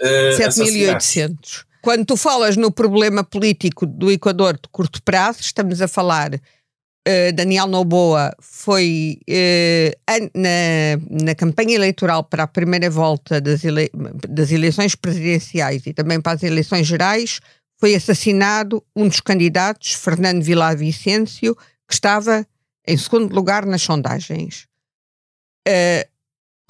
uh, 0.00 0.38
7.800. 0.38 1.64
Quando 1.82 2.06
tu 2.06 2.16
falas 2.16 2.56
no 2.56 2.72
problema 2.72 3.22
político 3.22 3.86
do 3.86 4.10
Equador 4.10 4.54
de 4.54 4.68
curto 4.72 5.02
prazo, 5.02 5.40
estamos 5.40 5.80
a 5.80 5.86
falar 5.86 6.34
uh, 6.34 7.32
Daniel 7.34 7.66
Noboa 7.66 8.34
foi 8.40 9.18
uh, 9.28 10.30
na, 10.34 11.24
na 11.24 11.34
campanha 11.34 11.74
eleitoral 11.74 12.24
para 12.24 12.44
a 12.44 12.48
primeira 12.48 12.90
volta 12.90 13.40
das, 13.40 13.64
ele, 13.64 13.90
das 14.28 14.50
eleições 14.50 14.94
presidenciais 14.94 15.86
e 15.86 15.92
também 15.92 16.20
para 16.20 16.32
as 16.32 16.42
eleições 16.42 16.86
gerais, 16.86 17.40
foi 17.78 17.94
assassinado 17.94 18.82
um 18.94 19.06
dos 19.06 19.20
candidatos, 19.20 19.92
Fernando 19.92 20.42
Vicencio, 20.76 21.56
que 21.88 21.94
estava 21.94 22.46
em 22.86 22.96
segundo 22.96 23.34
lugar 23.34 23.66
nas 23.66 23.82
sondagens. 23.82 24.68
Uh, 25.66 26.04
eh, 26.04 26.08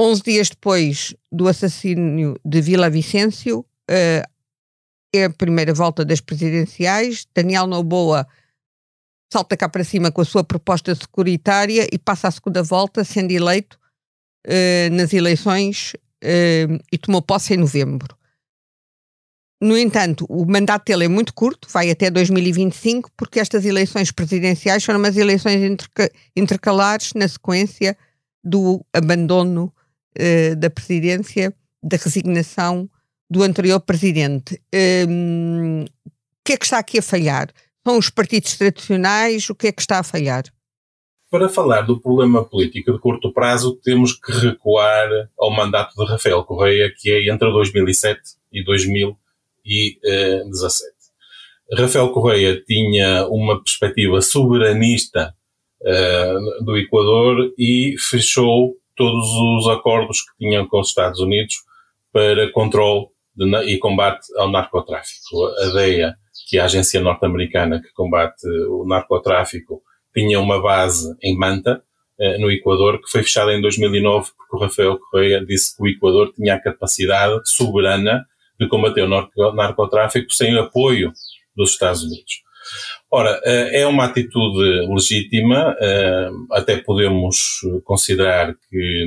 11 0.00 0.22
dias 0.22 0.48
depois 0.50 1.14
do 1.30 1.48
assassínio 1.48 2.38
de 2.44 2.60
Vicencio, 2.60 3.60
uh, 3.60 4.28
é 5.14 5.24
a 5.24 5.30
primeira 5.30 5.74
volta 5.74 6.04
das 6.04 6.20
presidenciais. 6.20 7.26
Daniel 7.34 7.66
Noboa 7.66 8.26
salta 9.32 9.56
cá 9.56 9.68
para 9.68 9.84
cima 9.84 10.10
com 10.10 10.20
a 10.20 10.24
sua 10.24 10.44
proposta 10.44 10.94
securitária 10.94 11.86
e 11.92 11.98
passa 11.98 12.28
a 12.28 12.30
segunda 12.30 12.62
volta, 12.62 13.04
sendo 13.04 13.30
eleito 13.30 13.78
uh, 14.46 14.94
nas 14.94 15.12
eleições 15.12 15.94
uh, 16.24 16.84
e 16.90 16.98
tomou 16.98 17.22
posse 17.22 17.54
em 17.54 17.58
novembro. 17.58 18.17
No 19.60 19.76
entanto, 19.76 20.24
o 20.28 20.46
mandato 20.46 20.84
dele 20.84 21.06
é 21.06 21.08
muito 21.08 21.34
curto, 21.34 21.68
vai 21.72 21.90
até 21.90 22.10
2025, 22.10 23.10
porque 23.16 23.40
estas 23.40 23.64
eleições 23.64 24.12
presidenciais 24.12 24.84
foram 24.84 25.00
umas 25.00 25.16
eleições 25.16 25.60
interca 25.62 26.10
intercalares 26.36 27.12
na 27.14 27.26
sequência 27.26 27.96
do 28.44 28.84
abandono 28.92 29.72
uh, 30.16 30.56
da 30.56 30.70
presidência, 30.70 31.52
da 31.82 31.96
resignação 31.96 32.88
do 33.28 33.42
anterior 33.42 33.80
presidente. 33.80 34.60
Um, 35.08 35.82
o 35.82 36.10
que 36.44 36.52
é 36.52 36.56
que 36.56 36.64
está 36.64 36.78
aqui 36.78 36.98
a 36.98 37.02
falhar? 37.02 37.50
São 37.86 37.98
os 37.98 38.10
partidos 38.10 38.56
tradicionais? 38.56 39.50
O 39.50 39.54
que 39.56 39.66
é 39.66 39.72
que 39.72 39.82
está 39.82 39.98
a 39.98 40.04
falhar? 40.04 40.44
Para 41.30 41.48
falar 41.48 41.82
do 41.82 42.00
problema 42.00 42.44
político 42.44 42.92
de 42.92 42.98
curto 42.98 43.32
prazo, 43.32 43.76
temos 43.82 44.14
que 44.14 44.32
recuar 44.32 45.08
ao 45.38 45.50
mandato 45.50 45.94
de 45.94 46.10
Rafael 46.10 46.42
Correia, 46.44 46.90
que 46.96 47.10
é 47.10 47.30
entre 47.30 47.50
2007 47.50 48.20
e 48.50 48.64
2017. 49.68 50.98
Rafael 51.76 52.10
Correia 52.10 52.62
tinha 52.64 53.26
uma 53.28 53.62
perspectiva 53.62 54.22
soberanista 54.22 55.34
uh, 55.82 56.64
do 56.64 56.78
Equador 56.78 57.52
e 57.58 57.94
fechou 57.98 58.74
todos 58.96 59.28
os 59.30 59.68
acordos 59.68 60.22
que 60.22 60.38
tinham 60.38 60.66
com 60.66 60.80
os 60.80 60.88
Estados 60.88 61.20
Unidos 61.20 61.56
para 62.10 62.50
controle 62.52 63.06
de, 63.36 63.44
e 63.66 63.78
combate 63.78 64.26
ao 64.36 64.50
narcotráfico. 64.50 65.44
A 65.62 65.66
DEA, 65.74 66.16
que 66.48 66.56
é 66.56 66.60
a 66.60 66.64
agência 66.64 67.00
norte-americana 67.00 67.82
que 67.82 67.92
combate 67.92 68.48
o 68.70 68.86
narcotráfico, 68.86 69.82
tinha 70.14 70.40
uma 70.40 70.60
base 70.60 71.14
em 71.22 71.36
Manta, 71.36 71.82
uh, 72.18 72.40
no 72.40 72.50
Equador, 72.50 72.98
que 72.98 73.10
foi 73.10 73.22
fechada 73.22 73.52
em 73.52 73.60
2009 73.60 74.30
porque 74.38 74.56
o 74.56 74.58
Rafael 74.58 74.98
Correia 74.98 75.44
disse 75.44 75.76
que 75.76 75.82
o 75.82 75.86
Equador 75.86 76.32
tinha 76.32 76.54
a 76.54 76.60
capacidade 76.60 77.40
soberana 77.44 78.24
de 78.58 78.68
combater 78.68 79.02
o 79.02 79.52
narcotráfico 79.52 80.32
sem 80.32 80.56
apoio 80.58 81.12
dos 81.54 81.70
Estados 81.70 82.02
Unidos. 82.02 82.42
Ora, 83.10 83.40
eh, 83.44 83.80
é 83.80 83.86
uma 83.86 84.04
atitude 84.04 84.86
legítima, 84.92 85.74
eh, 85.80 86.30
até 86.52 86.76
podemos 86.76 87.60
considerar 87.84 88.54
que 88.68 89.06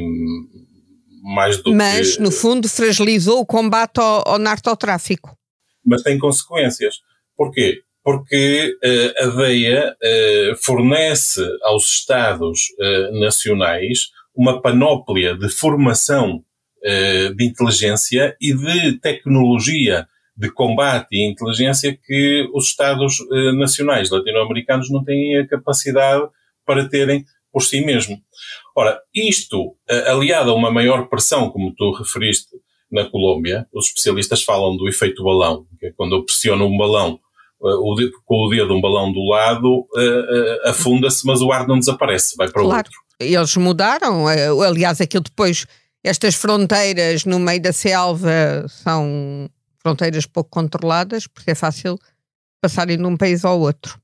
mais 1.24 1.58
do 1.62 1.74
Mas, 1.74 2.16
que... 2.16 2.22
no 2.22 2.32
fundo, 2.32 2.68
fragilizou 2.68 3.40
o 3.40 3.46
combate 3.46 4.00
ao, 4.00 4.28
ao 4.28 4.40
narcotráfico. 4.40 5.38
Mas 5.86 6.02
tem 6.02 6.18
consequências. 6.18 6.96
Porquê? 7.38 7.82
Porque 8.04 8.76
a 9.20 9.28
DEA 9.28 9.96
fornece 10.64 11.42
aos 11.62 11.86
Estados 11.86 12.60
nacionais 13.14 14.10
uma 14.36 14.60
panóplia 14.60 15.36
de 15.36 15.50
formação 15.50 16.44
de 16.84 17.46
inteligência 17.46 18.36
e 18.42 18.54
de 18.54 19.00
tecnologia 19.00 20.08
de 20.42 20.50
combate 20.50 21.10
e 21.12 21.30
inteligência 21.30 21.96
que 21.96 22.50
os 22.54 22.66
Estados 22.68 23.18
eh, 23.32 23.52
nacionais 23.54 24.10
latino-americanos 24.10 24.90
não 24.90 25.04
têm 25.04 25.38
a 25.38 25.48
capacidade 25.48 26.24
para 26.66 26.90
terem 26.90 27.24
por 27.52 27.62
si 27.62 27.82
mesmo. 27.82 28.18
Ora, 28.76 29.00
isto, 29.14 29.76
eh, 29.88 30.10
aliado 30.10 30.50
a 30.50 30.56
uma 30.56 30.72
maior 30.72 31.08
pressão, 31.10 31.50
como 31.52 31.74
tu 31.76 31.92
referiste, 31.92 32.50
na 32.92 33.06
Colômbia, 33.06 33.68
os 33.74 33.88
especialistas 33.88 34.44
falam 34.44 34.76
do 34.76 34.90
efeito 34.90 35.24
balão, 35.24 35.66
que 35.80 35.88
é 35.88 35.92
quando 35.96 36.16
eu 36.16 36.26
pressiono 36.26 36.66
um 36.66 36.78
balão 36.78 37.20
eh, 37.64 38.10
com 38.26 38.48
o 38.48 38.50
dedo 38.50 38.74
um 38.74 38.82
balão 38.82 39.14
do 39.14 39.24
lado, 39.28 39.86
afunda-se, 40.66 41.26
mas 41.26 41.42
o 41.42 41.52
ar 41.52 41.68
não 41.68 41.78
desaparece, 41.78 42.36
vai 42.36 42.50
para 42.50 42.64
o 42.64 42.66
claro. 42.66 42.80
outro. 42.80 43.00
Eles 43.20 43.56
mudaram, 43.56 44.26
aliás, 44.28 45.00
aquilo 45.00 45.24
depois, 45.24 45.68
estas 46.04 46.36
fronteiras 46.36 47.26
no 47.26 47.40
meio 47.40 47.62
da 47.62 47.72
selva 47.72 48.66
são 48.68 49.50
fronteiras 49.80 50.26
pouco 50.26 50.50
controladas, 50.50 51.28
porque 51.28 51.52
é 51.52 51.56
fácil 51.56 51.98
passarem 52.62 52.98
de 52.98 53.06
um 53.06 53.18
país 53.18 53.44
ao 53.44 53.60
outro. 53.60 54.00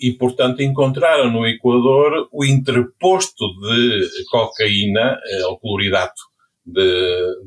E, 0.00 0.12
portanto, 0.12 0.62
encontraram 0.62 1.30
no 1.30 1.46
Equador 1.46 2.28
o 2.30 2.44
interposto 2.44 3.46
de 3.60 4.24
cocaína, 4.30 5.18
eh, 5.26 5.46
o 5.46 5.56
cloridato 5.56 6.20
de, 6.64 6.82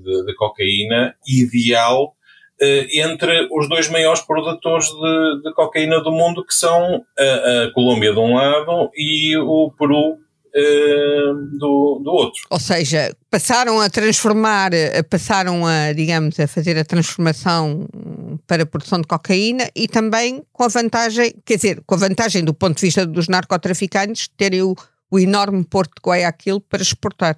de, 0.04 0.26
de 0.26 0.36
cocaína, 0.36 1.16
ideal 1.28 2.16
eh, 2.60 2.88
entre 3.02 3.48
os 3.52 3.70
dois 3.70 3.88
maiores 3.88 4.22
produtores 4.22 4.88
de, 4.88 5.42
de, 5.44 5.54
cocaína 5.54 6.02
do 6.02 6.12
mundo, 6.12 6.44
que 6.44 6.54
são 6.54 7.06
a, 7.18 7.64
a 7.64 7.72
Colômbia 7.74 8.14
de 8.14 8.20
um 8.20 8.36
lado 8.36 8.90
e 8.96 9.38
o 9.38 9.72
Peru 9.78 10.18
do, 10.54 12.02
do 12.04 12.12
outro. 12.12 12.42
Ou 12.50 12.60
seja, 12.60 13.16
passaram 13.30 13.80
a 13.80 13.90
transformar, 13.90 14.74
eh, 14.74 15.04
passaram 15.04 15.66
a, 15.66 15.94
digamos, 15.94 16.40
a 16.40 16.48
fazer 16.48 16.78
a 16.78 16.86
transformação 16.86 17.88
para 18.48 18.64
a 18.64 18.66
produção 18.66 19.00
de 19.02 19.08
cocaína 19.08 19.70
e 19.76 19.88
também 19.88 20.44
com 20.52 20.64
a 20.64 20.68
vantagem, 20.68 21.34
quer 21.46 21.56
dizer, 21.56 21.84
com 21.86 21.96
a 21.96 22.00
vantagem 22.00 22.44
do 22.44 22.54
ponto 22.54 22.78
de 22.78 22.82
vista 22.82 23.06
dos 23.06 23.28
narcotraficantes, 23.28 24.28
terem 24.36 24.64
o, 24.64 24.76
o 25.12 25.20
enorme 25.20 25.64
porto 25.64 25.92
de 25.92 26.02
Guayaquil 26.10 26.60
para 26.62 26.82
exportar. 26.82 27.38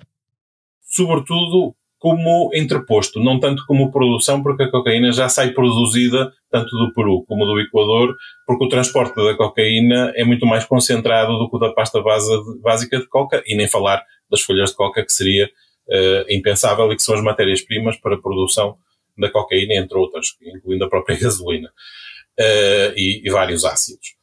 Sobretudo 0.82 1.76
como 2.02 2.50
interposto, 2.56 3.20
não 3.20 3.40
tanto 3.40 3.64
como 3.68 3.92
produção, 3.92 4.42
porque 4.42 4.64
a 4.64 4.72
cocaína 4.72 5.12
já 5.12 5.30
sai 5.30 5.52
produzida 5.52 6.34
tanto 6.50 6.76
do 6.76 6.92
Peru 6.96 7.24
como 7.28 7.46
do 7.46 7.60
Equador, 7.60 8.16
porque 8.48 8.66
o 8.66 8.68
transporte 8.68 9.16
da 9.16 9.36
cocaína 9.38 10.12
é 10.16 10.24
muito 10.24 10.48
mais 10.48 10.66
concentrado 10.66 11.38
do 11.38 11.48
que 11.48 11.58
o 11.58 11.60
da 11.60 11.72
pasta 11.72 12.02
base, 12.02 12.28
básica 12.60 12.98
de 12.98 13.08
coca, 13.08 13.44
e 13.46 13.56
nem 13.56 13.68
falar 13.68 14.04
das 14.32 14.42
folhas 14.42 14.72
de 14.72 14.78
coca, 14.78 15.06
que 15.06 15.14
seria 15.14 15.46
uh, 15.46 16.26
impensável 16.28 16.92
e 16.92 16.96
que 16.96 17.04
são 17.04 17.14
as 17.14 17.22
matérias-primas 17.22 17.98
para 17.98 18.16
a 18.16 18.20
produção 18.20 18.78
da 19.16 19.30
cocaína, 19.30 19.76
entre 19.76 19.96
outras, 19.96 20.30
incluindo 20.42 20.84
a 20.86 20.90
própria 20.90 21.16
gasolina 21.22 21.68
uh, 21.70 22.94
e, 22.98 23.22
e, 23.24 23.30
vários 23.30 23.64
ácidos. 23.64 24.16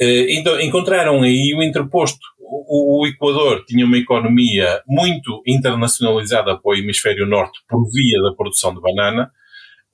Uh, 0.00 0.26
então, 0.28 0.60
encontraram 0.60 1.22
aí 1.22 1.54
o 1.56 1.62
interposto. 1.62 2.18
O, 2.40 3.02
o, 3.02 3.06
Equador 3.06 3.64
tinha 3.64 3.86
uma 3.86 3.96
economia 3.96 4.82
muito 4.86 5.42
internacionalizada 5.46 6.58
para 6.58 6.70
o 6.70 6.74
hemisfério 6.74 7.26
norte 7.26 7.60
por 7.68 7.84
via 7.90 8.20
da 8.22 8.34
produção 8.34 8.74
de 8.74 8.80
banana 8.80 9.30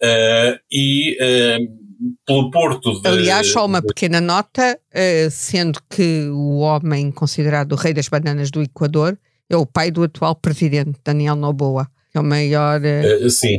uh, 0.03 0.59
e 0.71 1.17
uh, 1.21 2.17
pelo 2.27 2.51
porto 2.51 3.01
de... 3.01 3.09
Aliás, 3.09 3.47
só 3.47 3.65
uma 3.65 3.81
pequena 3.81 4.21
nota, 4.21 4.79
uh, 4.93 5.31
sendo 5.31 5.81
que 5.89 6.29
o 6.31 6.59
homem 6.59 7.11
considerado 7.13 7.73
o 7.73 7.77
rei 7.77 7.95
das 7.95 8.09
bananas 8.09 8.51
do 8.51 8.63
Equador 8.63 9.19
é 9.49 9.57
o 9.57 9.67
pai 9.67 9.91
do 9.91 10.03
atual 10.03 10.35
presidente, 10.35 10.99
Daniel 11.05 11.37
Noboa, 11.37 11.89
que 12.11 12.19
é 12.19 12.21
o 12.21 12.25
maior... 12.25 12.81
sim, 13.29 13.59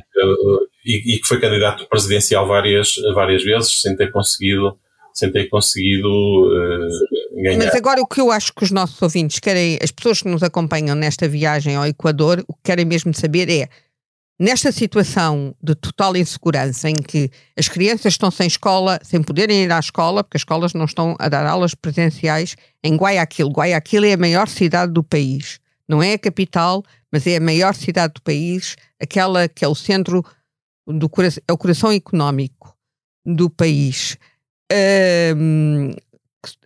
e, 0.86 1.16
e, 1.16 1.20
que 1.20 1.28
foi 1.28 1.40
candidato 1.40 1.88
presidencial 1.88 2.48
várias, 2.48 2.94
várias 3.14 3.44
vezes, 3.44 3.82
sem 3.82 3.96
ter 3.96 4.12
conseguido 4.12 4.78
sem 5.14 5.32
ter 5.32 5.48
conseguido 5.50 6.08
uh, 6.08 7.42
ganhar. 7.42 7.66
Mas 7.66 7.76
agora 7.76 8.02
o 8.02 8.08
que 8.08 8.22
eu 8.22 8.32
acho 8.32 8.54
que 8.54 8.64
os 8.64 8.72
nossos 8.72 9.02
ouvintes 9.02 9.40
querem, 9.40 9.78
as 9.82 9.92
pessoas 9.92 10.22
que 10.22 10.30
nos 10.30 10.44
acompanham 10.44 10.96
nesta 10.96 11.28
viagem 11.28 11.76
ao 11.76 11.86
Equador, 11.86 12.44
o 12.48 12.54
que 12.54 12.62
querem 12.64 12.86
mesmo 12.86 13.14
saber 13.14 13.50
é, 13.50 13.68
nesta 14.40 14.72
situação 14.72 15.56
de 15.62 15.76
total 15.76 16.18
insegurança 16.18 16.90
em 16.90 16.96
que 16.96 17.30
as 17.56 17.68
crianças 17.68 18.14
estão 18.14 18.32
sem 18.32 18.48
escola, 18.48 19.00
sem 19.04 19.22
poderem 19.22 19.64
ir 19.64 19.72
à 19.72 19.80
escola, 19.80 20.24
porque 20.24 20.38
as 20.38 20.42
escolas 20.42 20.74
não 20.74 20.86
estão 20.86 21.16
a 21.20 21.30
dar 21.30 21.46
aulas 21.46 21.76
presenciais, 21.76 22.56
em 22.84 22.96
Guayaquil. 22.96 23.50
Guayaquil 23.50 24.06
é 24.06 24.14
a 24.14 24.18
maior 24.18 24.48
cidade 24.48 24.92
do 24.92 25.04
país. 25.04 25.60
Não 25.88 26.02
é 26.02 26.14
a 26.14 26.20
capital, 26.20 26.84
mas 27.12 27.28
é 27.28 27.38
a 27.38 27.42
maior 27.42 27.76
cidade 27.76 28.14
do 28.16 28.22
país, 28.22 28.76
aquela 29.00 29.48
que 29.48 29.64
é 29.64 29.68
o 29.68 29.76
centro 29.76 30.24
do 30.88 31.10
é 31.48 31.54
o 31.54 31.58
coração 31.58 31.92
económico 31.92 32.76
do 33.24 33.50
país 33.50 34.18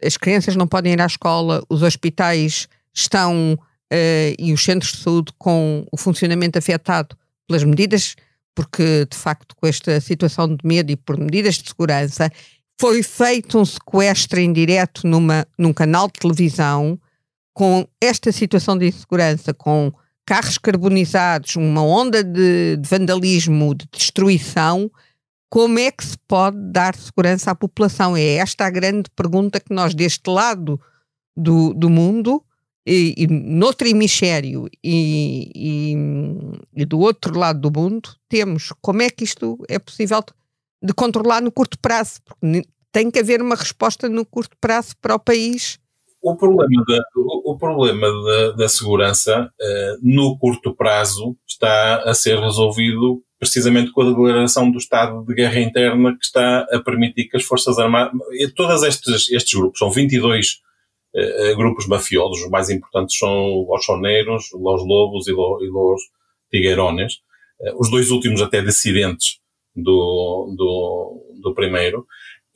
as 0.03 0.17
crianças 0.17 0.55
não 0.55 0.67
podem 0.67 0.93
ir 0.93 1.01
à 1.01 1.05
escola, 1.05 1.63
os 1.69 1.81
hospitais 1.81 2.67
estão 2.93 3.53
uh, 3.53 4.35
e 4.39 4.53
os 4.53 4.63
centros 4.63 4.93
de 4.93 4.97
saúde 5.00 5.33
com 5.38 5.85
o 5.91 5.97
funcionamento 5.97 6.57
afetado 6.57 7.17
pelas 7.47 7.63
medidas, 7.63 8.15
porque 8.53 9.05
de 9.09 9.17
facto 9.17 9.55
com 9.55 9.67
esta 9.67 10.00
situação 10.00 10.47
de 10.47 10.57
medo 10.63 10.91
e 10.91 10.95
por 10.95 11.17
medidas 11.17 11.55
de 11.55 11.67
segurança, 11.67 12.31
foi 12.79 13.01
feito 13.03 13.59
um 13.59 13.65
sequestro 13.65 14.39
indireto 14.39 15.07
numa, 15.07 15.47
num 15.57 15.74
canal 15.74 16.07
de 16.07 16.13
televisão 16.13 17.00
com 17.53 17.88
esta 18.01 18.31
situação 18.31 18.77
de 18.77 18.88
insegurança, 18.88 19.53
com 19.53 19.91
carros 20.25 20.57
carbonizados, 20.57 21.55
uma 21.55 21.81
onda 21.81 22.24
de, 22.24 22.75
de 22.77 22.89
vandalismo, 22.89 23.74
de 23.74 23.88
destruição, 23.91 24.91
como 25.55 25.79
é 25.79 25.89
que 25.89 26.03
se 26.03 26.17
pode 26.27 26.57
dar 26.69 26.93
segurança 26.95 27.51
à 27.51 27.55
população? 27.55 28.17
É 28.17 28.35
esta 28.35 28.65
a 28.65 28.69
grande 28.69 29.09
pergunta 29.15 29.57
que 29.57 29.74
nós, 29.74 29.95
deste 29.95 30.29
lado 30.29 30.77
do, 31.33 31.74
do 31.74 31.89
mundo, 31.89 32.43
e, 32.85 33.13
e 33.17 33.25
noutro 33.25 33.88
hemisfério 33.88 34.67
e, 34.83 35.50
e, 35.55 35.95
e, 36.75 36.85
do 36.85 37.00
outro 37.00 37.39
lado 37.39 37.62
do 37.62 37.71
mundo, 37.71 38.09
temos. 38.27 38.74
Como 38.81 39.01
é 39.01 39.09
que 39.09 39.24
isto 39.24 39.57
é 39.69 39.79
possível 39.79 40.21
de 40.83 40.93
controlar 40.93 41.41
no 41.41 41.53
curto 41.53 41.79
prazo? 41.79 42.19
Porque 42.25 42.67
tem 42.91 43.09
que 43.09 43.19
haver 43.19 43.41
uma 43.41 43.55
resposta 43.55 44.09
no 44.09 44.25
curto 44.25 44.57
prazo 44.59 44.93
para 45.01 45.15
o 45.15 45.19
país. 45.19 45.79
O 46.21 46.35
problema 46.35 46.83
da, 46.85 47.00
o, 47.15 47.53
o 47.53 47.57
problema 47.57 48.07
da, 48.25 48.51
da 48.57 48.67
segurança 48.67 49.50
uh, 49.50 50.00
no 50.01 50.38
curto 50.38 50.75
prazo 50.75 51.33
está 51.47 52.03
a 52.03 52.13
ser 52.13 52.41
resolvido 52.41 53.24
precisamente 53.45 53.91
com 53.91 54.01
a 54.01 54.09
declaração 54.09 54.71
do 54.71 54.77
estado 54.77 55.23
de 55.23 55.33
guerra 55.35 55.59
interna 55.59 56.17
que 56.17 56.25
está 56.25 56.65
a 56.71 56.79
permitir 56.79 57.25
que 57.25 57.37
as 57.37 57.43
Forças 57.43 57.77
Armadas, 57.77 58.13
todos 58.55 58.81
estes, 58.83 59.31
estes 59.31 59.53
grupos, 59.53 59.77
são 59.77 59.91
22 59.91 60.61
uh, 61.15 61.55
grupos 61.55 61.87
mafiosos, 61.87 62.43
os 62.43 62.49
mais 62.49 62.69
importantes 62.71 63.17
são 63.17 63.65
os 63.69 63.85
Soneiros, 63.85 64.45
os 64.51 64.87
Lobos 64.87 65.27
e, 65.27 65.31
lo, 65.31 65.63
e 65.63 65.69
os 65.69 66.01
Tiguerones, 66.51 67.15
uh, 67.59 67.79
os 67.79 67.91
dois 67.91 68.09
últimos 68.09 68.41
até 68.41 68.61
dissidentes 68.61 69.37
do, 69.75 70.53
do, 70.57 71.39
do 71.43 71.53
primeiro, 71.53 72.07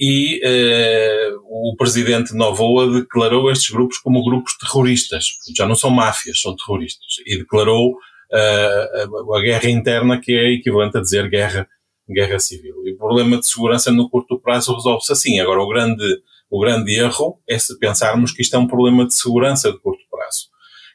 e 0.02 0.40
eh, 0.42 1.30
o 1.44 1.76
presidente 1.78 2.34
Novoa 2.34 3.02
declarou 3.02 3.52
estes 3.52 3.70
grupos 3.70 3.98
como 3.98 4.24
grupos 4.24 4.58
terroristas. 4.58 5.26
Já 5.54 5.68
não 5.68 5.76
são 5.76 5.90
máfias, 5.90 6.40
são 6.40 6.56
terroristas. 6.56 7.18
E 7.26 7.38
declarou 7.38 7.98
eh, 8.32 9.06
a 9.36 9.42
guerra 9.42 9.70
interna, 9.70 10.20
que 10.20 10.32
é 10.34 10.54
equivalente 10.54 10.98
a 10.98 11.02
dizer 11.02 11.30
guerra, 11.30 11.68
guerra 12.08 12.40
civil. 12.40 12.76
E 12.86 12.94
o 12.94 12.98
problema 12.98 13.40
de 13.40 13.48
segurança 13.48 13.92
no 13.92 14.10
curto 14.10 14.40
prazo 14.40 14.76
resolve-se 14.76 15.12
assim. 15.12 15.40
Agora, 15.40 15.62
o 15.62 15.68
grande, 15.68 16.22
o 16.50 16.60
grande 16.60 16.96
erro 16.96 17.40
é 17.48 17.58
se 17.58 17.78
pensarmos 17.80 18.32
que 18.32 18.42
isto 18.42 18.56
é 18.56 18.60
um 18.60 18.68
problema 18.68 19.06
de 19.06 19.14
segurança 19.14 19.72
de 19.72 19.80
curto 19.80 20.04
prazo. 20.10 20.48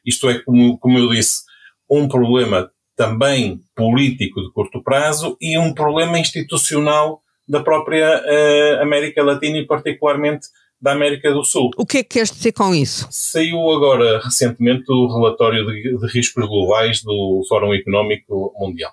Isto 0.04 0.28
é, 0.28 0.38
como, 0.40 0.78
como 0.78 0.98
eu 0.98 1.08
disse, 1.08 1.42
um 1.90 2.08
problema 2.08 2.70
também 2.96 3.60
político 3.74 4.40
de 4.40 4.52
curto 4.52 4.82
prazo 4.82 5.36
e 5.40 5.58
um 5.58 5.74
problema 5.74 6.18
institucional 6.18 7.20
da 7.48 7.60
própria 7.60 8.22
uh, 8.22 8.82
América 8.82 9.22
Latina 9.22 9.58
e 9.58 9.66
particularmente 9.66 10.46
da 10.84 10.92
América 10.92 11.32
do 11.32 11.42
Sul. 11.42 11.70
O 11.78 11.86
que 11.86 11.96
é 11.96 12.02
que 12.02 12.10
queres 12.10 12.30
dizer 12.30 12.52
com 12.52 12.74
isso? 12.74 13.08
Saiu 13.10 13.70
agora 13.70 14.20
recentemente 14.22 14.84
o 14.86 15.08
relatório 15.08 15.64
de, 15.64 15.96
de 15.96 16.06
riscos 16.12 16.46
globais 16.46 17.02
do 17.02 17.42
Fórum 17.48 17.72
Económico 17.72 18.54
Mundial 18.58 18.92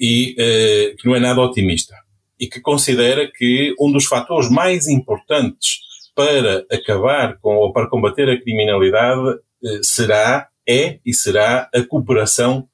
e 0.00 0.32
uh, 0.32 0.96
que 0.96 1.06
não 1.06 1.14
é 1.14 1.20
nada 1.20 1.42
otimista 1.42 1.94
e 2.40 2.46
que 2.46 2.58
considera 2.58 3.30
que 3.30 3.74
um 3.78 3.92
dos 3.92 4.06
fatores 4.06 4.50
mais 4.50 4.88
importantes 4.88 5.80
para 6.14 6.64
acabar 6.72 7.36
com 7.38 7.54
ou 7.54 7.70
para 7.70 7.86
combater 7.86 8.30
a 8.30 8.40
criminalidade 8.40 9.28
uh, 9.28 9.84
será 9.84 10.48
é 10.66 11.00
e 11.04 11.12
será 11.12 11.68
a 11.74 11.82
cooperação 11.82 12.66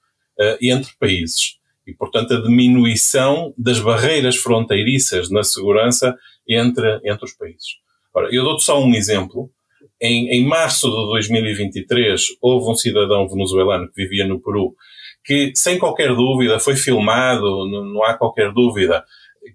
entre 0.63 0.91
países 0.99 1.59
e, 1.87 1.93
portanto, 1.93 2.33
a 2.33 2.41
diminuição 2.41 3.53
das 3.59 3.79
barreiras 3.79 4.37
fronteiriças 4.37 5.29
na 5.29 5.43
segurança 5.43 6.17
entre, 6.49 7.01
entre 7.05 7.25
os 7.25 7.33
países. 7.35 7.81
Ora, 8.14 8.29
eu 8.33 8.45
dou-te 8.45 8.62
só 8.62 8.81
um 8.83 8.95
exemplo. 8.95 9.50
Em, 10.00 10.29
em 10.29 10.47
março 10.47 10.88
de 10.88 11.11
2023, 11.12 12.23
houve 12.40 12.71
um 12.71 12.75
cidadão 12.75 13.29
venezuelano 13.29 13.90
que 13.90 14.02
vivia 14.02 14.26
no 14.26 14.40
Peru 14.40 14.75
que, 15.25 15.52
sem 15.55 15.79
qualquer 15.79 16.14
dúvida, 16.14 16.59
foi 16.59 16.76
filmado, 16.76 17.69
não, 17.69 17.85
não 17.85 18.05
há 18.05 18.14
qualquer 18.14 18.52
dúvida, 18.52 19.05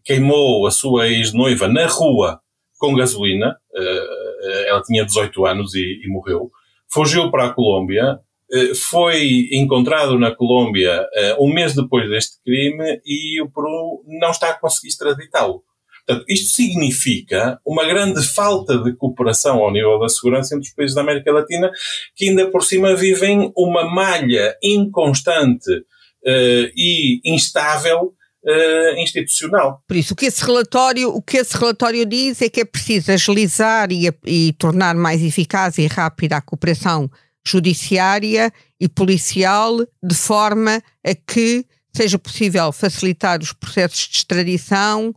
queimou 0.03 0.65
a 0.67 0.71
sua 0.71 1.07
ex-noiva 1.07 1.67
na 1.67 1.87
rua 1.87 2.39
com 2.77 2.95
gasolina. 2.95 3.57
Uh, 3.73 4.67
ela 4.67 4.81
tinha 4.81 5.05
18 5.05 5.45
anos 5.45 5.73
e, 5.73 6.01
e 6.03 6.07
morreu. 6.07 6.51
Fugiu 6.91 7.31
para 7.31 7.45
a 7.45 7.53
Colômbia, 7.53 8.19
eh, 8.51 8.75
foi 8.75 9.49
encontrado 9.51 10.19
na 10.19 10.33
Colômbia 10.33 11.01
uh, 11.01 11.43
um 11.43 11.51
mês 11.51 11.73
depois 11.73 12.07
deste 12.09 12.41
crime 12.43 13.01
e 13.03 13.41
o 13.41 13.49
Peru 13.49 14.03
não 14.07 14.29
está 14.29 14.51
a 14.51 14.59
conseguir 14.59 14.89
extraditá-lo. 14.89 15.63
Portanto, 16.05 16.25
isto 16.29 16.51
significa 16.51 17.59
uma 17.65 17.83
grande 17.85 18.21
falta 18.27 18.77
de 18.77 18.93
cooperação 18.93 19.57
ao 19.57 19.71
nível 19.71 19.99
da 19.99 20.07
segurança 20.07 20.55
entre 20.55 20.67
os 20.67 20.73
países 20.75 20.95
da 20.95 21.01
América 21.01 21.31
Latina, 21.31 21.71
que 22.15 22.29
ainda 22.29 22.49
por 22.51 22.63
cima 22.63 22.95
vivem 22.95 23.51
uma 23.57 23.83
malha 23.83 24.55
inconstante 24.61 25.71
uh, 25.71 26.71
e 26.75 27.21
instável 27.25 28.13
uh, 28.43 28.99
institucional. 28.99 29.81
Por 29.87 29.97
isso, 29.97 30.13
o 30.13 30.15
que 30.15 30.27
esse 30.27 30.45
relatório, 30.45 31.09
o 31.09 31.21
que 31.21 31.37
esse 31.37 31.57
relatório 31.57 32.05
diz 32.05 32.39
é 32.41 32.49
que 32.49 32.61
é 32.61 32.65
preciso 32.65 33.11
agilizar 33.11 33.91
e, 33.91 34.07
e 34.25 34.53
tornar 34.53 34.93
mais 34.93 35.23
eficaz 35.23 35.79
e 35.79 35.87
rápida 35.87 36.37
a 36.37 36.41
cooperação 36.41 37.09
judiciária 37.47 38.51
e 38.79 38.87
policial, 38.87 39.77
de 40.03 40.15
forma 40.15 40.83
a 41.03 41.15
que 41.15 41.65
seja 41.95 42.19
possível 42.19 42.71
facilitar 42.71 43.39
os 43.41 43.53
processos 43.53 44.07
de 44.07 44.17
extradição 44.17 45.15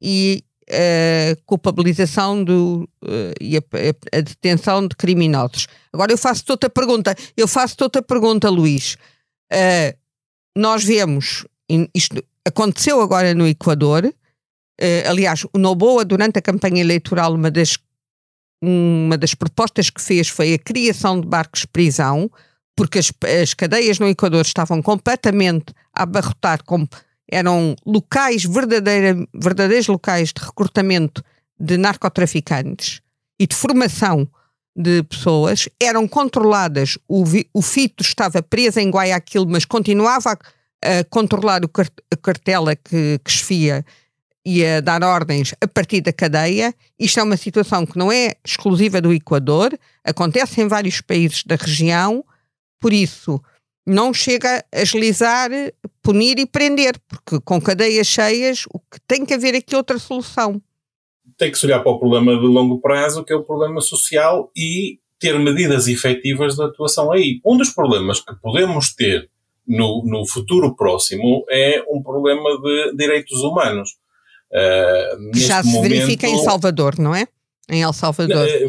e 0.00 0.44
a 0.70 0.74
eh, 0.74 1.36
culpabilização 1.46 2.44
do, 2.44 2.88
e 3.40 3.56
a, 3.56 3.60
a, 4.12 4.20
detenção 4.20 4.86
de 4.86 4.94
criminosos. 4.94 5.66
Agora 5.92 6.12
eu 6.12 6.18
faço-te 6.18 6.50
outra 6.50 6.68
pergunta. 6.68 7.14
Eu 7.36 7.48
faço-te 7.48 7.82
outra 7.82 8.02
pergunta, 8.02 8.50
Luís. 8.50 8.96
Uh, 9.50 9.96
nós 10.54 10.84
vemos, 10.84 11.46
isto 11.94 12.22
aconteceu 12.46 13.00
agora 13.00 13.34
no 13.34 13.48
Equador, 13.48 14.04
uh, 14.04 15.08
aliás, 15.08 15.46
o 15.54 15.58
Noboa, 15.58 16.04
durante 16.04 16.38
a 16.38 16.42
campanha 16.42 16.82
eleitoral, 16.82 17.34
uma 17.34 17.50
das 17.50 17.78
uma 18.60 19.16
das 19.16 19.34
propostas 19.34 19.88
que 19.88 20.02
fez 20.02 20.28
foi 20.28 20.54
a 20.54 20.58
criação 20.58 21.20
de 21.20 21.28
barcos-prisão, 21.28 22.30
porque 22.74 22.98
as, 22.98 23.12
as, 23.40 23.54
cadeias 23.54 23.98
no 23.98 24.08
Equador 24.08 24.42
estavam 24.42 24.82
completamente 24.82 25.72
a 25.94 26.02
abarrotar, 26.02 26.64
como 26.64 26.88
eram 27.30 27.76
locais, 27.84 28.44
verdadeira, 28.44 29.16
verdadeiros 29.34 29.86
locais 29.86 30.32
de 30.32 30.42
recrutamento 30.42 31.22
de 31.58 31.76
narcotraficantes 31.76 33.00
e 33.38 33.46
de 33.46 33.54
formação 33.54 34.28
de 34.74 35.02
pessoas, 35.02 35.68
eram 35.82 36.06
controladas, 36.06 36.96
o, 37.08 37.24
o 37.52 37.60
fito 37.60 38.02
estava 38.02 38.40
preso 38.40 38.78
em 38.78 38.90
Guayaquil, 38.90 39.44
mas 39.44 39.64
continuava 39.64 40.30
a, 40.30 41.00
a 41.00 41.04
controlar 41.10 41.64
o 41.64 41.68
cart, 41.68 41.92
a 42.12 42.16
cartela 42.16 42.76
que, 42.76 43.18
que 43.24 43.30
esfia 43.30 43.84
e 44.46 44.64
a 44.64 44.80
dar 44.80 45.02
ordens 45.02 45.52
a 45.60 45.66
partir 45.66 46.00
da 46.00 46.12
cadeia. 46.12 46.72
Isto 46.96 47.18
é 47.18 47.22
uma 47.24 47.36
situação 47.36 47.84
que 47.84 47.98
não 47.98 48.12
é 48.12 48.34
exclusiva 48.44 49.00
do 49.00 49.12
Equador, 49.12 49.76
acontece 50.04 50.60
em 50.60 50.68
vários 50.68 51.00
países 51.00 51.42
da 51.44 51.56
região, 51.56 52.24
por 52.78 52.92
isso 52.92 53.42
não 53.88 54.12
chega 54.12 54.64
a 54.72 54.80
agilizar, 54.80 55.50
punir 56.02 56.38
e 56.38 56.46
prender, 56.46 57.00
porque 57.08 57.40
com 57.44 57.60
cadeias 57.60 58.06
cheias 58.06 58.64
o 58.72 58.78
que 58.78 59.00
tem 59.06 59.24
que 59.24 59.34
haver 59.34 59.54
aqui 59.54 59.74
outra 59.74 59.98
solução. 59.98 60.60
Tem 61.36 61.50
que 61.50 61.58
se 61.58 61.66
olhar 61.66 61.80
para 61.80 61.92
o 61.92 61.98
problema 61.98 62.32
de 62.34 62.46
longo 62.46 62.80
prazo, 62.80 63.24
que 63.24 63.32
é 63.32 63.36
o 63.36 63.44
problema 63.44 63.80
social, 63.80 64.50
e 64.56 64.98
ter 65.18 65.38
medidas 65.38 65.88
efetivas 65.88 66.56
de 66.56 66.62
atuação 66.62 67.10
aí. 67.10 67.40
Um 67.44 67.56
dos 67.56 67.70
problemas 67.70 68.20
que 68.20 68.34
podemos 68.36 68.94
ter 68.94 69.28
no, 69.66 70.02
no 70.04 70.26
futuro 70.26 70.76
próximo 70.76 71.44
é 71.50 71.82
um 71.90 72.02
problema 72.02 72.60
de 72.60 72.96
direitos 72.96 73.40
humanos. 73.40 73.90
Uh, 74.50 75.36
Já 75.36 75.62
se 75.62 75.68
momento, 75.68 75.90
verifica 75.90 76.26
em 76.26 76.38
Salvador, 76.38 76.98
não 76.98 77.14
é? 77.14 77.26
Em 77.70 77.82
El 77.82 77.92
Salvador. 77.92 78.48
Eh, 78.48 78.66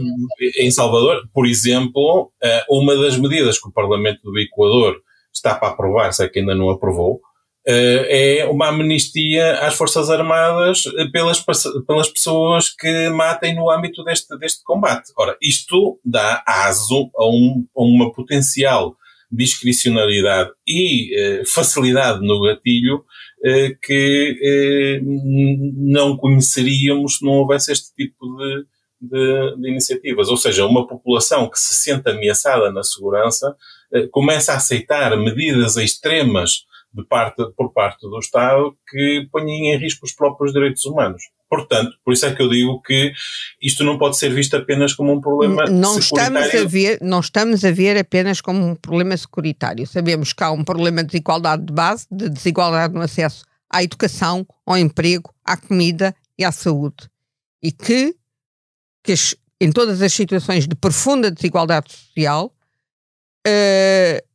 em 0.65 0.69
Salvador, 0.71 1.27
por 1.33 1.47
exemplo, 1.47 2.33
eh, 2.43 2.65
uma 2.69 2.97
das 2.97 3.17
medidas 3.17 3.57
que 3.57 3.69
o 3.69 3.71
Parlamento 3.71 4.21
do 4.23 4.37
Equador 4.37 5.01
está 5.33 5.55
para 5.55 5.69
aprovar, 5.69 6.13
se 6.13 6.23
é 6.23 6.29
que 6.29 6.39
ainda 6.39 6.55
não 6.55 6.69
aprovou, 6.69 7.21
é 7.65 8.47
uma 8.49 8.69
amnistia 8.69 9.59
às 9.59 9.75
Forças 9.75 10.09
Armadas 10.09 10.83
pelas, 11.11 11.45
pelas 11.85 12.09
pessoas 12.09 12.69
que 12.69 13.09
matem 13.09 13.53
no 13.53 13.69
âmbito 13.69 14.03
deste, 14.03 14.35
deste 14.39 14.63
combate. 14.63 15.11
Ora, 15.15 15.37
isto 15.39 15.99
dá 16.03 16.43
aso 16.47 17.11
a, 17.15 17.27
um, 17.27 17.67
a 17.77 17.83
uma 17.83 18.11
potencial 18.11 18.95
discricionalidade 19.31 20.49
e 20.67 21.43
facilidade 21.45 22.25
no 22.25 22.41
gatilho 22.41 23.05
eh, 23.41 23.73
que 23.81 24.37
eh, 24.43 25.01
não 25.01 26.17
conheceríamos 26.17 27.17
se 27.17 27.25
não 27.25 27.33
houvesse 27.33 27.71
este 27.71 27.95
tipo 27.95 28.35
de, 28.35 28.65
de, 29.01 29.55
de, 29.57 29.69
iniciativas. 29.69 30.29
Ou 30.29 30.37
seja, 30.37 30.65
uma 30.65 30.87
população 30.87 31.49
que 31.49 31.59
se 31.59 31.73
sente 31.75 32.09
ameaçada 32.09 32.71
na 32.71 32.83
segurança 32.83 33.55
eh, 33.93 34.07
começa 34.11 34.53
a 34.53 34.57
aceitar 34.57 35.15
medidas 35.17 35.77
extremas 35.77 36.65
de 36.93 37.03
parte, 37.03 37.43
por 37.55 37.71
parte 37.71 38.01
do 38.01 38.17
Estado 38.19 38.75
que 38.89 39.27
ponham 39.31 39.49
em 39.49 39.77
risco 39.77 40.05
os 40.05 40.13
próprios 40.13 40.51
direitos 40.51 40.85
humanos. 40.85 41.21
Portanto, 41.49 41.97
por 42.05 42.13
isso 42.13 42.25
é 42.25 42.35
que 42.35 42.41
eu 42.41 42.49
digo 42.49 42.79
que 42.81 43.11
isto 43.61 43.83
não 43.83 43.97
pode 43.97 44.17
ser 44.17 44.29
visto 44.31 44.55
apenas 44.55 44.93
como 44.93 45.11
um 45.11 45.19
problema 45.19 45.65
não 45.65 45.97
estamos 45.97 46.53
a 46.53 46.63
ver 46.63 46.99
Não 47.01 47.19
estamos 47.19 47.65
a 47.65 47.71
ver 47.71 47.97
apenas 47.97 48.39
como 48.39 48.63
um 48.63 48.75
problema 48.75 49.17
securitário. 49.17 49.87
Sabemos 49.87 50.31
que 50.31 50.43
há 50.43 50.51
um 50.51 50.63
problema 50.63 51.03
de 51.03 51.09
desigualdade 51.09 51.65
de 51.65 51.73
base, 51.73 52.05
de 52.11 52.29
desigualdade 52.29 52.93
no 52.93 53.01
acesso 53.01 53.43
à 53.69 53.83
educação, 53.83 54.45
ao 54.65 54.77
emprego, 54.77 55.33
à 55.43 55.55
comida 55.55 56.15
e 56.37 56.43
à 56.43 56.51
saúde. 56.51 57.09
E 57.61 57.71
que, 57.71 58.15
que 59.03 59.11
as, 59.11 59.35
em 59.59 59.71
todas 59.71 60.01
as 60.01 60.13
situações 60.13 60.67
de 60.67 60.75
profunda 60.75 61.31
desigualdade 61.31 61.91
social, 61.91 62.53
uh, 63.47 64.29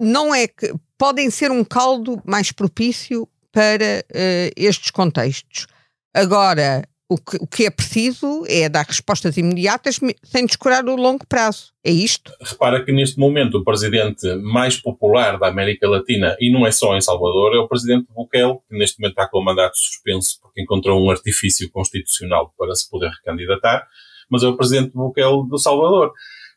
não 0.00 0.34
é 0.34 0.48
que 0.48 0.74
podem 0.98 1.30
ser 1.30 1.50
um 1.50 1.64
caldo 1.64 2.20
mais 2.24 2.50
propício 2.50 3.28
para 3.52 4.04
uh, 4.10 4.50
estes 4.56 4.90
contextos. 4.90 5.66
Agora, 6.12 6.84
o 7.14 7.16
que, 7.16 7.36
o 7.36 7.46
que, 7.46 7.64
é 7.64 7.70
preciso 7.70 8.44
é 8.48 8.68
dar 8.68 8.84
respostas 8.84 9.36
imediatas 9.36 10.00
sem 10.24 10.44
descurar 10.44 10.84
o 10.84 10.96
longo 10.96 11.24
prazo. 11.26 11.72
É 11.84 11.90
isto? 11.90 12.32
Repara 12.42 12.84
que 12.84 12.90
neste 12.90 13.18
momento 13.18 13.58
o 13.58 13.64
presidente 13.64 14.34
mais 14.36 14.76
popular 14.76 15.38
da 15.38 15.46
América 15.46 15.88
Latina, 15.88 16.36
e 16.40 16.52
não 16.52 16.66
é 16.66 16.72
só 16.72 16.96
em 16.96 17.00
Salvador, 17.00 17.54
é 17.54 17.58
o 17.58 17.68
presidente 17.68 18.06
Bukele, 18.12 18.58
que 18.68 18.76
neste 18.76 18.98
momento 18.98 19.12
está 19.12 19.28
com 19.28 19.38
o 19.38 19.44
mandato 19.44 19.78
suspenso 19.78 20.40
porque 20.42 20.60
encontrou 20.60 21.00
um 21.00 21.10
artifício 21.10 21.70
constitucional 21.70 22.52
para 22.58 22.74
se 22.74 22.90
poder 22.90 23.10
recandidatar, 23.10 23.86
mas 24.28 24.42
é 24.42 24.48
o 24.48 24.56
presidente 24.56 24.90
Bukele 24.92 25.48
do 25.48 25.58
Salvador. 25.58 26.12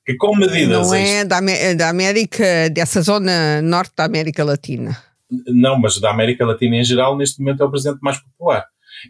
Que 0.06 0.16
com 0.16 0.36
medidas. 0.36 0.88
Não 0.88 0.96
é 0.96 1.26
da, 1.26 1.40
da 1.76 1.90
América, 1.90 2.70
dessa 2.72 3.02
zona 3.02 3.62
norte 3.62 3.94
da 3.96 4.06
América 4.06 4.44
Latina. 4.44 4.98
não, 5.30 5.78
mas 5.78 6.00
da 6.00 6.10
América 6.10 6.46
Latina 6.46 6.78
em 6.78 6.84
geral, 6.84 7.16
neste 7.16 7.42
momento 7.42 7.62
é 7.62 7.66
o 7.66 7.70
presidente 7.70 8.00
mais 8.02 8.18
popular. 8.18 8.66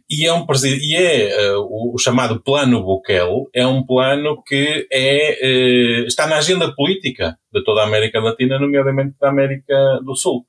E 0.10 0.26
é, 0.26 0.34
um, 0.34 0.46
e 0.66 0.96
é 0.96 1.56
uh, 1.56 1.62
o, 1.62 1.96
o, 1.96 2.00
chamado 2.00 2.42
Plano 2.42 2.84
Bukele, 2.84 3.48
é 3.54 3.66
um 3.66 3.86
plano 3.86 4.42
que 4.46 4.88
é, 4.92 6.04
uh, 6.04 6.08
está 6.08 6.28
na 6.28 6.38
agenda 6.38 6.74
política 6.74 7.38
de 7.54 7.64
toda 7.64 7.82
a 7.82 7.86
América 7.86 8.20
Latina, 8.20 8.60
nomeadamente 8.60 9.16
da 9.20 9.30
América 9.30 10.00
do 10.04 10.16
Sul. 10.16 10.46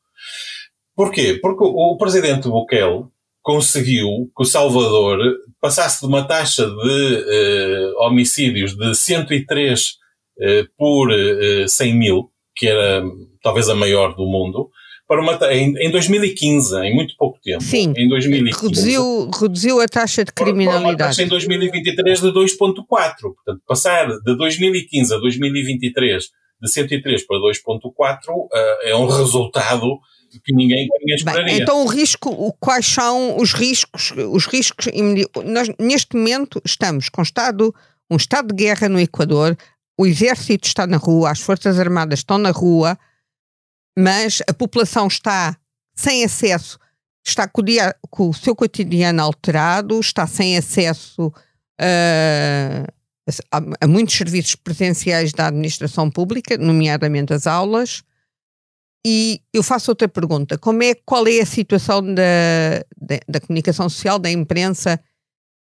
Porquê? 0.96 1.38
Porque 1.40 1.62
o, 1.64 1.92
o 1.92 1.96
presidente 1.96 2.48
Bukele 2.48 3.04
conseguiu 3.42 4.30
que 4.36 4.42
o 4.42 4.44
Salvador 4.44 5.18
passasse 5.60 6.00
de 6.00 6.06
uma 6.06 6.26
taxa 6.26 6.66
de 6.66 6.72
uh, 6.74 8.04
homicídios 8.04 8.76
de 8.76 8.94
103 8.94 9.80
uh, 9.80 10.68
por 10.76 11.10
uh, 11.10 11.68
100 11.68 11.94
mil, 11.94 12.30
que 12.54 12.66
era 12.66 13.02
talvez 13.42 13.68
a 13.68 13.74
maior 13.74 14.14
do 14.14 14.26
mundo, 14.26 14.70
para 15.08 15.22
uma, 15.22 15.38
em, 15.50 15.74
em 15.78 15.90
2015, 15.90 16.76
em 16.80 16.94
muito 16.94 17.16
pouco 17.16 17.40
tempo. 17.42 17.62
Sim, 17.62 17.94
em 17.96 18.06
2015, 18.10 18.62
reduziu, 18.62 19.30
reduziu 19.30 19.80
a 19.80 19.88
taxa 19.88 20.22
de 20.22 20.32
criminalidade. 20.32 20.82
Para 20.82 20.90
uma 20.90 20.98
taxa 20.98 21.22
em 21.22 21.28
2023 21.28 22.20
de 22.20 22.28
2,4. 22.28 22.84
Portanto, 22.86 23.62
passar 23.66 24.06
de 24.06 24.36
2015 24.36 25.14
a 25.14 25.16
2023 25.16 26.24
de 26.60 26.70
103 26.70 27.26
para 27.26 27.38
2,4 27.38 28.28
uh, 28.28 28.48
é 28.82 28.94
um 28.94 29.06
resultado 29.06 29.98
que 30.44 30.54
ninguém, 30.54 30.86
ninguém 31.00 31.16
esperaria. 31.16 31.46
Bem, 31.46 31.62
então 31.62 31.84
o 31.84 31.86
risco, 31.86 32.54
quais 32.60 32.84
são 32.84 33.38
os 33.38 33.54
riscos? 33.54 34.12
Os 34.30 34.44
riscos 34.44 34.88
nós, 35.46 35.70
neste 35.78 36.16
momento 36.16 36.60
estamos 36.66 37.08
com 37.08 37.22
estado, 37.22 37.74
um 38.10 38.16
estado 38.16 38.48
de 38.48 38.62
guerra 38.62 38.90
no 38.90 39.00
Equador, 39.00 39.56
o 39.98 40.06
exército 40.06 40.68
está 40.68 40.86
na 40.86 40.98
rua, 40.98 41.30
as 41.30 41.40
forças 41.40 41.78
armadas 41.80 42.18
estão 42.18 42.36
na 42.36 42.50
rua, 42.50 42.98
mas 43.98 44.40
a 44.48 44.54
população 44.54 45.08
está 45.08 45.58
sem 45.92 46.24
acesso, 46.24 46.78
está 47.26 47.48
com 47.48 47.60
o, 47.60 47.64
dia, 47.64 47.96
com 48.08 48.28
o 48.28 48.34
seu 48.34 48.54
cotidiano 48.54 49.20
alterado, 49.20 49.98
está 49.98 50.24
sem 50.24 50.56
acesso 50.56 51.26
uh, 51.26 52.86
a, 53.50 53.60
a, 53.80 53.88
muitos 53.88 54.16
serviços 54.16 54.54
presenciais 54.54 55.32
da 55.32 55.48
administração 55.48 56.08
pública, 56.08 56.56
nomeadamente 56.56 57.32
as 57.32 57.48
aulas. 57.48 58.04
E 59.04 59.42
eu 59.52 59.64
faço 59.64 59.90
outra 59.90 60.08
pergunta: 60.08 60.56
como 60.56 60.80
é, 60.84 60.94
qual 60.94 61.26
é 61.26 61.40
a 61.40 61.46
situação 61.46 62.00
da, 62.00 62.22
da, 62.96 63.18
da 63.28 63.40
comunicação 63.40 63.88
social, 63.88 64.20
da 64.20 64.30
imprensa 64.30 65.00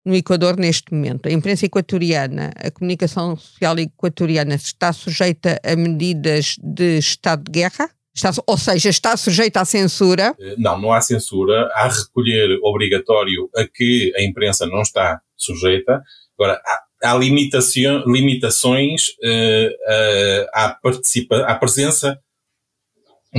no 0.06 0.16
Equador 0.16 0.56
neste 0.56 0.94
momento? 0.94 1.28
A 1.28 1.32
imprensa 1.32 1.66
equatoriana, 1.66 2.52
a 2.56 2.70
comunicação 2.70 3.36
social 3.36 3.80
equatoriana 3.80 4.54
está 4.54 4.94
sujeita 4.94 5.60
a 5.64 5.76
medidas 5.76 6.58
de 6.62 7.00
estado 7.00 7.44
de 7.46 7.52
guerra? 7.52 7.90
Está, 8.20 8.32
ou 8.46 8.58
seja, 8.58 8.90
está 8.90 9.16
sujeita 9.16 9.62
à 9.62 9.66
censura? 9.66 10.36
Eh, 10.38 10.56
não, 10.58 10.78
não 10.78 10.92
há 10.92 11.00
censura. 11.00 11.70
Há 11.74 11.88
recolher 11.88 12.60
obrigatório 12.62 13.50
a 13.56 13.66
que 13.66 14.12
a 14.18 14.22
imprensa 14.22 14.66
não 14.66 14.82
está 14.82 15.22
sujeita. 15.38 16.04
Agora, 16.38 16.62
há, 17.02 17.12
há 17.12 17.18
limitações 17.18 19.08
uh, 19.24 19.70
uh, 19.70 20.48
à, 20.54 20.70
participa, 20.70 21.38
à 21.44 21.56
presença 21.56 22.20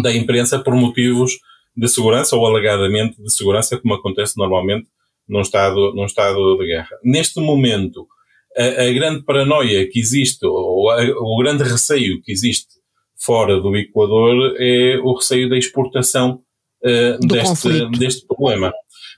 da 0.03 0.15
imprensa 0.15 0.59
por 0.59 0.75
motivos 0.75 1.33
de 1.77 1.87
segurança 1.87 2.35
ou 2.35 2.47
alegadamente 2.47 3.23
de 3.23 3.31
segurança, 3.31 3.77
como 3.79 3.93
acontece 3.95 4.39
normalmente 4.39 4.89
num 5.29 5.43
estado, 5.43 5.95
num 5.95 6.07
estado 6.07 6.57
de 6.57 6.67
guerra. 6.67 6.97
Neste 7.05 7.39
momento, 7.39 8.09
a, 8.57 8.85
a 8.85 8.93
grande 8.93 9.25
paranoia 9.25 9.87
que 9.91 10.01
existe, 10.01 10.47
ou 10.47 10.91
a, 10.91 11.03
o 11.05 11.37
grande 11.37 11.65
receio 11.65 12.23
que 12.23 12.33
existe 12.33 12.80
fora 13.21 13.61
do 13.61 13.77
Equador 13.77 14.55
é 14.59 14.99
o 14.99 15.15
receio 15.15 15.49
da 15.49 15.59
exportação 15.59 16.41
uh, 16.85 17.27
deste, 17.27 17.91
deste 17.99 18.27
problema. 18.27 18.73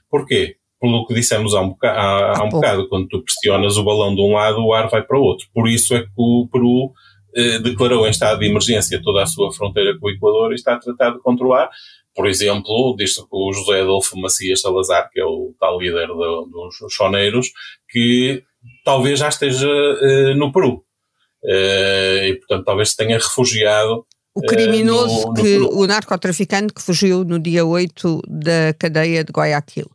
Porquê? 0.09 0.57
Pelo 0.79 1.05
que 1.07 1.13
dissemos 1.13 1.55
há 1.55 1.61
um, 1.61 1.69
bocado, 1.69 1.97
há, 1.97 2.37
há 2.37 2.43
um 2.43 2.49
bocado, 2.49 2.89
quando 2.89 3.07
tu 3.07 3.23
pressionas 3.23 3.77
o 3.77 3.83
balão 3.83 4.13
de 4.13 4.21
um 4.21 4.33
lado, 4.33 4.63
o 4.63 4.73
ar 4.73 4.89
vai 4.89 5.01
para 5.01 5.17
o 5.17 5.23
outro. 5.23 5.47
Por 5.53 5.67
isso 5.67 5.95
é 5.95 6.01
que 6.01 6.11
o 6.17 6.47
Peru 6.51 6.91
eh, 7.35 7.59
declarou 7.59 8.05
em 8.05 8.11
estado 8.11 8.39
de 8.39 8.47
emergência 8.47 9.01
toda 9.01 9.23
a 9.23 9.25
sua 9.25 9.51
fronteira 9.51 9.97
com 9.97 10.07
o 10.07 10.09
Equador 10.11 10.51
e 10.51 10.55
está 10.55 10.75
a 10.75 10.79
tratar 10.79 11.11
de 11.11 11.19
controlar. 11.19 11.69
Por 12.15 12.27
exemplo, 12.27 12.95
diz 12.95 13.17
o 13.31 13.53
José 13.53 13.81
Adolfo 13.81 14.19
Macias 14.19 14.61
Salazar, 14.61 15.09
que 15.11 15.19
é 15.19 15.25
o 15.25 15.53
tal 15.59 15.79
líder 15.79 16.07
do, 16.07 16.45
dos 16.51 16.93
choneiros, 16.93 17.47
que 17.89 18.43
talvez 18.85 19.19
já 19.19 19.29
esteja 19.29 19.67
uh, 19.67 20.35
no 20.35 20.51
Peru. 20.51 20.83
Uh, 21.43 22.25
e, 22.25 22.35
portanto, 22.39 22.65
talvez 22.65 22.89
se 22.91 22.97
tenha 22.97 23.17
refugiado. 23.17 24.05
O 24.35 24.41
criminoso, 24.41 25.19
uh, 25.19 25.21
no, 25.21 25.27
no 25.27 25.33
que, 25.33 25.57
o 25.59 25.85
narcotraficante 25.85 26.73
que 26.73 26.81
fugiu 26.81 27.23
no 27.23 27.39
dia 27.39 27.65
8 27.65 28.21
da 28.27 28.73
cadeia 28.79 29.23
de 29.23 29.31
Guayaquil. 29.31 29.89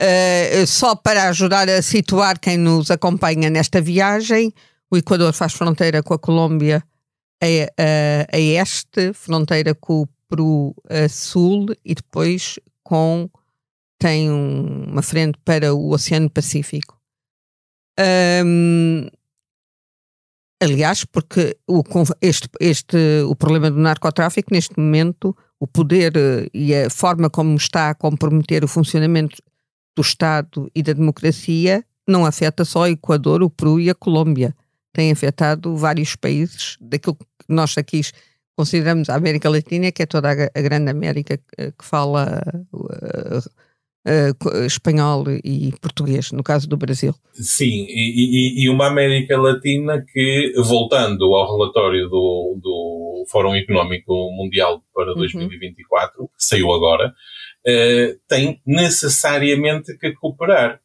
Uh, 0.00 0.66
só 0.66 0.94
para 0.94 1.28
ajudar 1.28 1.68
a 1.68 1.80
situar 1.80 2.38
quem 2.38 2.58
nos 2.58 2.90
acompanha 2.90 3.48
nesta 3.48 3.80
viagem, 3.80 4.52
o 4.90 4.96
Equador 4.96 5.32
faz 5.32 5.54
fronteira 5.54 6.02
com 6.02 6.14
a 6.14 6.18
Colômbia 6.18 6.84
a, 7.42 7.46
a, 7.46 8.36
a 8.36 8.38
este, 8.38 9.12
fronteira 9.12 9.74
com 9.74 10.02
o 10.02 10.08
Peru 10.28 10.74
a 10.88 11.08
sul 11.08 11.66
e 11.84 11.94
depois 11.94 12.58
com 12.82 13.28
tem 13.98 14.30
um, 14.30 14.84
uma 14.84 15.02
frente 15.02 15.38
para 15.44 15.74
o 15.74 15.90
Oceano 15.90 16.28
Pacífico. 16.28 17.00
Um, 18.44 19.08
Aliás, 20.64 21.04
porque 21.04 21.58
o, 21.68 21.82
este, 22.22 22.48
este, 22.58 22.96
o 23.26 23.36
problema 23.36 23.70
do 23.70 23.78
narcotráfico, 23.78 24.48
neste 24.50 24.80
momento, 24.80 25.36
o 25.60 25.66
poder 25.66 26.16
eh, 26.16 26.48
e 26.54 26.74
a 26.74 26.88
forma 26.88 27.28
como 27.28 27.54
está 27.54 27.90
a 27.90 27.94
comprometer 27.94 28.64
o 28.64 28.68
funcionamento 28.68 29.36
do 29.94 30.00
Estado 30.00 30.70
e 30.74 30.82
da 30.82 30.94
democracia 30.94 31.84
não 32.08 32.24
afeta 32.24 32.64
só 32.64 32.80
o 32.80 32.86
Equador, 32.86 33.42
o 33.42 33.50
Peru 33.50 33.78
e 33.78 33.90
a 33.90 33.94
Colômbia. 33.94 34.56
Tem 34.90 35.12
afetado 35.12 35.76
vários 35.76 36.16
países, 36.16 36.78
daquilo 36.80 37.16
que 37.16 37.26
nós 37.46 37.76
aqui 37.76 38.00
consideramos 38.56 39.10
a 39.10 39.16
América 39.16 39.50
Latina, 39.50 39.92
que 39.92 40.02
é 40.02 40.06
toda 40.06 40.30
a, 40.30 40.62
grande 40.62 40.90
América 40.90 41.36
que, 41.36 41.72
que 41.72 41.84
fala 41.84 42.42
uh, 44.06 44.64
espanhol 44.64 45.24
e 45.42 45.72
português, 45.80 46.30
no 46.32 46.42
caso 46.42 46.68
do 46.68 46.76
Brasil. 46.76 47.14
Sim, 47.32 47.86
e, 47.88 48.60
e, 48.60 48.64
e, 48.64 48.68
uma 48.68 48.86
América 48.86 49.40
Latina 49.40 50.04
que, 50.12 50.52
voltando 50.56 51.34
ao 51.34 51.56
relatório 51.56 52.08
do, 52.08 52.58
do 52.62 53.24
Fórum 53.30 53.54
Económico 53.54 54.12
Mundial 54.36 54.82
para 54.94 55.14
2024, 55.14 56.22
uhum. 56.22 56.26
que 56.26 56.44
saiu 56.44 56.72
agora, 56.72 57.08
uh, 57.08 58.20
tem 58.28 58.60
necessariamente 58.66 59.96
que 59.98 60.12
cooperar, 60.12 60.80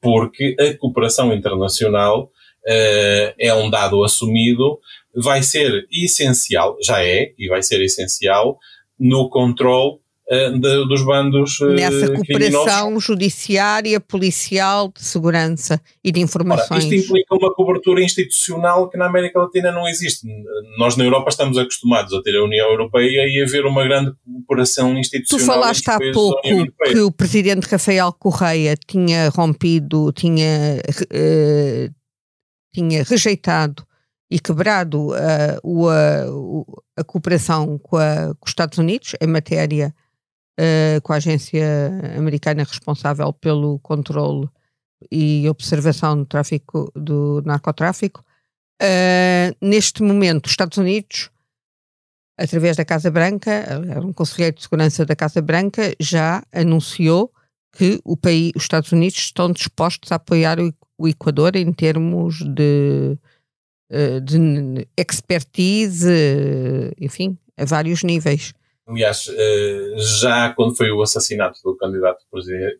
porque 0.00 0.56
a 0.58 0.76
cooperação 0.78 1.32
internacional 1.32 2.24
uh, 2.24 3.34
é 3.38 3.54
um 3.54 3.70
dado 3.70 4.02
assumido, 4.02 4.78
vai 5.14 5.42
ser 5.42 5.86
essencial, 5.92 6.76
já 6.82 7.04
é, 7.04 7.32
e 7.38 7.48
vai 7.48 7.62
ser 7.62 7.82
essencial, 7.82 8.58
no 8.98 9.28
controle 9.28 10.01
de, 10.32 10.88
dos 10.88 11.04
bandos 11.04 11.60
eh, 11.60 11.74
Nessa 11.74 12.12
cooperação 12.12 12.98
judiciária, 12.98 14.00
policial, 14.00 14.90
de 14.94 15.02
segurança 15.02 15.80
e 16.02 16.10
de 16.10 16.20
informações. 16.20 16.84
Ora, 16.84 16.94
isto 16.94 17.06
implica 17.06 17.34
uma 17.34 17.52
cobertura 17.52 18.02
institucional 18.02 18.88
que 18.88 18.96
na 18.96 19.06
América 19.06 19.40
Latina 19.40 19.70
não 19.70 19.86
existe. 19.86 20.26
Nós 20.78 20.96
na 20.96 21.04
Europa 21.04 21.28
estamos 21.28 21.58
acostumados 21.58 22.14
a 22.14 22.22
ter 22.22 22.36
a 22.36 22.44
União 22.44 22.66
Europeia 22.70 23.26
e 23.28 23.42
a 23.42 23.46
ver 23.46 23.66
uma 23.66 23.84
grande 23.84 24.12
cooperação 24.24 24.96
institucional. 24.96 25.46
Tu 25.46 25.46
falaste 25.46 25.88
há 25.90 25.98
pouco 26.12 26.40
que 26.42 27.00
o 27.00 27.12
presidente 27.12 27.66
Rafael 27.66 28.12
Correia 28.12 28.74
tinha 28.86 29.28
rompido, 29.28 30.12
tinha, 30.12 30.80
uh, 31.02 31.94
tinha 32.72 33.02
rejeitado 33.04 33.84
e 34.30 34.40
quebrado 34.40 35.08
uh, 35.08 35.58
o, 35.62 35.88
uh, 35.88 36.82
a 36.96 37.04
cooperação 37.04 37.78
com, 37.78 37.98
a, 37.98 38.28
com, 38.28 38.46
os 38.46 38.50
Estados 38.50 38.78
Unidos 38.78 39.14
em 39.20 39.26
matéria 39.26 39.94
uh, 40.58 41.00
com 41.02 41.12
a 41.12 41.16
agência 41.16 41.64
americana 42.16 42.64
responsável 42.64 43.32
pelo 43.32 43.78
controle 43.80 44.48
e 45.10 45.48
observação 45.48 46.16
do 46.18 46.26
tráfico 46.26 46.90
do 46.94 47.42
narcotráfico. 47.44 48.24
Uh, 48.80 49.54
neste 49.60 50.02
momento, 50.02 50.46
os 50.46 50.52
Estados 50.52 50.78
Unidos, 50.78 51.30
através 52.38 52.76
da 52.76 52.84
Casa 52.84 53.10
Branca, 53.10 53.80
um 54.04 54.12
conselheiro 54.12 54.56
de 54.56 54.62
segurança 54.62 55.04
da 55.04 55.16
Casa 55.16 55.40
Branca 55.40 55.94
já 56.00 56.42
anunciou 56.52 57.32
que 57.72 58.00
o 58.04 58.16
país, 58.16 58.52
os 58.54 58.64
Estados 58.64 58.92
Unidos 58.92 59.18
estão 59.18 59.50
dispostos 59.50 60.12
a 60.12 60.16
apoiar 60.16 60.60
o, 60.60 60.72
o 60.98 61.08
Equador 61.08 61.56
em 61.56 61.72
termos 61.72 62.38
de, 62.44 63.16
eh, 63.90 64.20
de 64.20 64.86
expertise, 64.96 66.08
enfim, 67.00 67.38
a 67.56 67.64
vários 67.64 68.02
níveis. 68.02 68.52
Aliás, 68.92 69.26
eh, 69.28 69.94
já 70.20 70.52
quando 70.52 70.76
foi 70.76 70.90
o 70.90 71.00
assassinato 71.00 71.58
do 71.64 71.74
candidato 71.76 72.18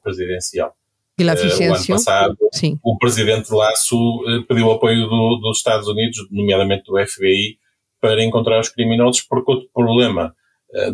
presidencial, 0.03 0.75
Pela 1.17 1.35
uh, 1.35 1.37
o 1.37 1.75
ano 1.75 1.87
passado, 1.87 2.37
Sim. 2.53 2.79
o 2.85 2.99
presidente 2.99 3.51
Lasso 3.53 3.97
uh, 3.97 4.47
pediu 4.47 4.71
apoio 4.71 5.09
do, 5.09 5.41
dos 5.43 5.59
Estados 5.59 5.89
Unidos, 5.89 6.19
nomeadamente 6.31 6.85
do 6.85 6.99
FBI, 6.99 7.57
para 8.01 8.23
encontrar 8.23 8.61
os 8.61 8.69
criminosos, 8.69 9.23
porque 9.23 9.51
outro 9.51 9.69
problema 9.73 10.35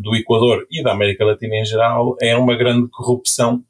do 0.03 0.17
Equador 0.17 0.67
e 0.69 0.83
da 0.83 0.91
América 0.91 1.25
Latina 1.25 1.55
em 1.55 1.65
geral 1.65 2.17
é 2.21 2.37
uma 2.37 2.57
grande 2.57 2.89
corrupção 2.91 3.63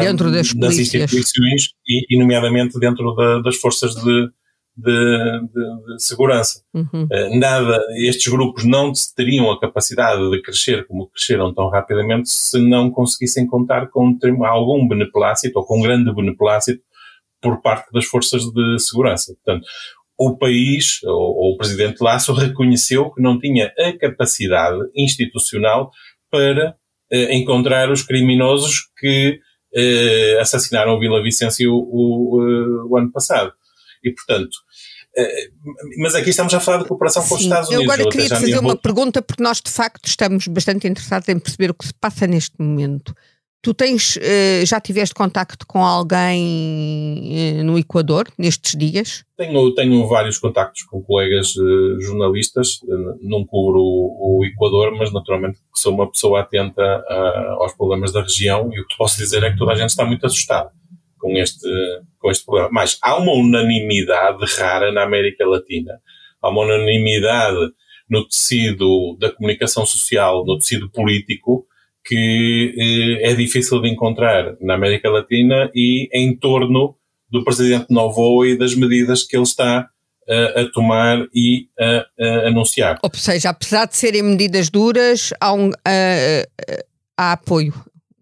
dentro 0.00 0.32
das, 0.32 0.54
das 0.54 0.78
instituições 0.78 1.68
e, 1.86 2.06
e, 2.08 2.18
nomeadamente 2.18 2.78
dentro 2.80 3.14
da, 3.14 3.40
das 3.40 3.56
forças 3.56 3.94
de, 3.94 4.30
de, 4.76 5.40
de, 5.52 5.94
de 5.94 6.02
segurança. 6.02 6.60
Uhum. 6.74 7.04
Uh, 7.04 7.38
nada, 7.38 7.80
estes 7.96 8.30
grupos 8.30 8.64
não 8.64 8.92
teriam 9.14 9.50
a 9.50 9.58
capacidade 9.58 10.30
de 10.30 10.42
crescer 10.42 10.86
como 10.86 11.08
cresceram 11.08 11.54
tão 11.54 11.70
rapidamente 11.70 12.28
se 12.28 12.58
não 12.58 12.90
conseguissem 12.90 13.46
contar 13.46 13.88
com 13.88 14.18
algum 14.44 14.86
beneplácito 14.86 15.58
ou 15.58 15.64
com 15.64 15.78
um 15.78 15.82
grande 15.82 16.14
beneplácito 16.14 16.82
por 17.40 17.62
parte 17.62 17.90
das 17.92 18.04
forças 18.04 18.42
de 18.44 18.78
segurança. 18.78 19.34
Portanto, 19.34 19.66
o 20.18 20.36
país, 20.36 21.00
ou, 21.04 21.54
o 21.54 21.56
presidente 21.56 22.02
Lasso, 22.02 22.32
reconheceu 22.34 23.10
que 23.10 23.22
não 23.22 23.38
tinha 23.38 23.72
a 23.78 23.96
capacidade 23.98 24.78
institucional 24.94 25.90
para 26.30 26.70
uh, 27.12 27.32
encontrar 27.32 27.90
os 27.90 28.02
criminosos 28.02 28.90
que 28.98 29.38
uh, 29.74 30.40
assassinaram 30.40 30.94
o 30.94 31.00
Vila 31.00 31.22
Vicêncio 31.22 31.72
o, 31.72 31.78
o, 31.78 32.90
o 32.90 32.96
ano 32.98 33.10
passado. 33.10 33.52
E, 34.06 34.12
portanto, 34.12 34.56
eh, 35.16 35.48
mas 35.98 36.14
aqui 36.14 36.30
estamos 36.30 36.52
a 36.52 36.60
falar 36.60 36.78
de 36.78 36.88
cooperação 36.88 37.22
Sim, 37.22 37.28
com 37.28 37.34
os 37.34 37.40
Estados 37.40 37.68
Unidos. 37.68 37.86
Eu 37.86 37.92
agora 37.92 38.10
queria 38.10 38.28
te 38.28 38.40
fazer 38.40 38.58
uma 38.58 38.76
pergunta, 38.76 39.22
porque 39.22 39.42
nós 39.42 39.60
de 39.60 39.70
facto 39.70 40.06
estamos 40.06 40.46
bastante 40.46 40.86
interessados 40.86 41.28
em 41.28 41.38
perceber 41.38 41.70
o 41.70 41.74
que 41.74 41.86
se 41.86 41.94
passa 41.94 42.26
neste 42.26 42.54
momento. 42.60 43.14
Tu 43.62 43.74
tens, 43.74 44.16
eh, 44.20 44.64
já 44.64 44.78
tiveste 44.80 45.12
contacto 45.12 45.66
com 45.66 45.84
alguém 45.84 47.64
no 47.64 47.76
Equador 47.76 48.28
nestes 48.38 48.78
dias? 48.78 49.24
Tenho, 49.36 49.74
tenho 49.74 50.06
vários 50.06 50.38
contactos 50.38 50.84
com 50.84 51.02
colegas 51.02 51.54
jornalistas, 52.00 52.78
não 53.20 53.44
cubro 53.44 53.80
o, 53.80 54.38
o 54.38 54.44
Equador, 54.44 54.94
mas 54.96 55.12
naturalmente 55.12 55.58
sou 55.74 55.94
uma 55.94 56.08
pessoa 56.08 56.42
atenta 56.42 56.80
a, 56.82 57.56
aos 57.58 57.72
problemas 57.72 58.12
da 58.12 58.22
região 58.22 58.70
e 58.72 58.78
o 58.78 58.82
que 58.82 58.94
te 58.94 58.98
posso 58.98 59.16
dizer 59.16 59.42
é 59.42 59.50
que 59.50 59.58
toda 59.58 59.72
a 59.72 59.76
gente 59.76 59.90
está 59.90 60.04
muito 60.04 60.24
assustada 60.24 60.70
com 61.26 61.36
este, 61.36 61.68
com 62.20 62.30
este 62.30 62.44
problema. 62.44 62.68
Mas 62.72 62.98
há 63.02 63.16
uma 63.16 63.32
unanimidade 63.32 64.44
rara 64.56 64.92
na 64.92 65.02
América 65.02 65.44
Latina. 65.44 66.00
Há 66.40 66.48
uma 66.48 66.62
unanimidade 66.62 67.72
no 68.08 68.26
tecido 68.28 69.16
da 69.18 69.30
comunicação 69.32 69.84
social, 69.84 70.44
no 70.46 70.56
tecido 70.56 70.88
político, 70.88 71.66
que 72.04 72.72
eh, 72.78 73.32
é 73.32 73.34
difícil 73.34 73.82
de 73.82 73.88
encontrar 73.88 74.56
na 74.60 74.74
América 74.74 75.10
Latina 75.10 75.68
e 75.74 76.08
em 76.14 76.36
torno 76.36 76.94
do 77.28 77.42
presidente 77.42 77.86
Novo 77.90 78.46
e 78.46 78.56
das 78.56 78.76
medidas 78.76 79.24
que 79.24 79.36
ele 79.36 79.42
está 79.42 79.88
uh, 80.28 80.60
a 80.60 80.70
tomar 80.72 81.26
e 81.34 81.66
a, 81.76 82.06
a, 82.20 82.46
anunciar. 82.46 83.00
Ou 83.02 83.10
seja, 83.12 83.50
apesar 83.50 83.86
de 83.86 83.96
serem 83.96 84.22
medidas 84.22 84.70
duras, 84.70 85.32
há, 85.40 85.52
um, 85.52 85.70
uh, 85.70 86.84
há 87.18 87.32
apoio 87.32 87.74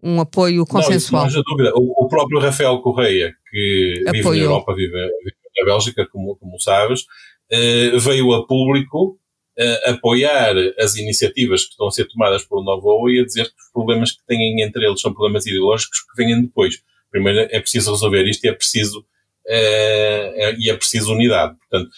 um 0.05 0.21
apoio 0.21 0.65
consensual. 0.67 1.23
Não, 1.23 1.27
haja 1.27 1.41
dúvida. 1.43 1.71
O, 1.73 2.05
o, 2.05 2.07
próprio 2.07 2.39
Rafael 2.39 2.77
Correia, 2.79 3.33
que 3.49 4.03
Apoiou. 4.07 4.23
vive 4.23 4.29
na 4.29 4.43
Europa, 4.43 4.75
vive, 4.75 4.91
vive, 4.91 5.35
na 5.57 5.65
Bélgica, 5.65 6.05
como, 6.05 6.35
como 6.35 6.59
sabes, 6.59 7.01
uh, 7.01 7.99
veio 7.99 8.31
a 8.33 8.45
público 8.45 9.17
uh, 9.59 9.89
apoiar 9.89 10.53
as 10.77 10.95
iniciativas 10.95 11.63
que 11.63 11.71
estão 11.71 11.87
a 11.87 11.91
ser 11.91 12.07
tomadas 12.07 12.45
por 12.45 12.63
Novo 12.63 13.09
e 13.09 13.19
a 13.19 13.25
dizer 13.25 13.45
que 13.45 13.59
os 13.59 13.71
problemas 13.73 14.11
que 14.11 14.23
têm 14.27 14.61
entre 14.61 14.85
eles 14.85 15.01
são 15.01 15.11
problemas 15.11 15.47
ideológicos 15.47 16.01
que 16.01 16.23
vêm 16.23 16.39
depois. 16.39 16.81
Primeiro 17.09 17.39
é 17.39 17.59
preciso 17.59 17.91
resolver 17.91 18.25
isto 18.25 18.45
e 18.45 18.49
é 18.49 18.53
preciso, 18.53 18.99
uh, 18.99 20.55
e 20.59 20.69
é 20.69 20.75
preciso 20.75 21.13
unidade. 21.13 21.55
Portanto, 21.57 21.89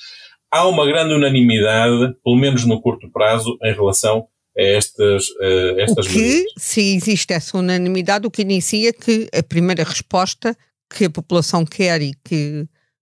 há 0.49 0.65
uma 0.65 0.85
grande 0.85 1.13
unanimidade, 1.13 2.15
pelo 2.23 2.37
menos 2.37 2.63
no 2.65 2.81
curto 2.81 3.11
prazo, 3.11 3.57
em 3.63 3.73
relação 3.73 4.27
a 4.57 4.61
estas, 4.61 5.25
a 5.39 5.81
estas 5.81 6.05
o 6.05 6.09
que, 6.09 6.17
medidas. 6.17 6.53
se 6.57 6.95
existe 6.95 7.33
essa 7.33 7.57
unanimidade, 7.57 8.25
o 8.25 8.31
que 8.31 8.41
inicia 8.41 8.91
que 8.91 9.29
a 9.33 9.43
primeira 9.43 9.83
resposta 9.83 10.57
que 10.89 11.05
a 11.05 11.09
população 11.09 11.65
quer 11.65 12.01
e 12.01 12.13
que 12.23 12.67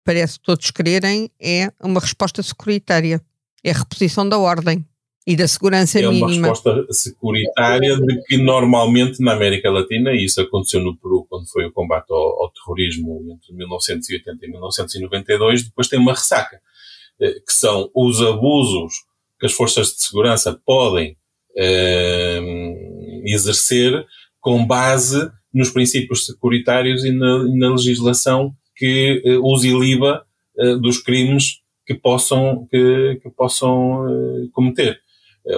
parece 0.04 0.40
todos 0.40 0.70
quererem 0.70 1.30
é 1.40 1.70
uma 1.82 2.00
resposta 2.00 2.42
securitária. 2.42 3.20
É 3.62 3.70
a 3.70 3.74
reposição 3.74 4.26
da 4.28 4.38
ordem 4.38 4.84
e 5.26 5.36
da 5.36 5.46
segurança 5.46 5.98
mínima. 6.00 6.16
É 6.16 6.38
uma 6.38 6.48
resposta 6.48 6.86
securitária 6.90 7.96
de 7.96 8.22
que 8.22 8.38
normalmente 8.38 9.22
na 9.22 9.34
América 9.34 9.70
Latina, 9.70 10.12
e 10.12 10.24
isso 10.24 10.40
aconteceu 10.40 10.80
no 10.80 10.96
Peru 10.96 11.26
quando 11.28 11.46
foi 11.50 11.66
o 11.66 11.72
combate 11.72 12.10
ao, 12.10 12.42
ao 12.42 12.50
terrorismo 12.50 13.22
entre 13.30 13.54
1980 13.54 14.46
e 14.46 14.50
1992, 14.50 15.64
depois 15.64 15.88
tem 15.88 15.98
uma 15.98 16.14
ressaca, 16.14 16.58
eh, 17.20 17.40
que 17.46 17.52
são 17.52 17.90
os 17.94 18.22
abusos 18.22 19.04
que 19.38 19.44
as 19.44 19.52
forças 19.52 19.88
de 19.88 20.02
segurança 20.02 20.58
podem 20.64 21.16
eh, 21.56 22.40
exercer 23.24 24.04
com 24.40 24.66
base 24.66 25.30
nos 25.52 25.70
princípios 25.70 26.26
securitários 26.26 27.04
e 27.04 27.10
na, 27.10 27.44
na 27.48 27.70
legislação 27.70 28.52
que 28.76 29.22
eh, 29.24 29.38
os 29.42 29.64
iliba 29.64 30.24
eh, 30.58 30.76
dos 30.76 31.02
crimes 31.02 31.60
que 31.86 31.94
possam, 31.94 32.66
que, 32.70 33.18
que 33.22 33.30
possam 33.30 34.06
cometer. 34.52 35.00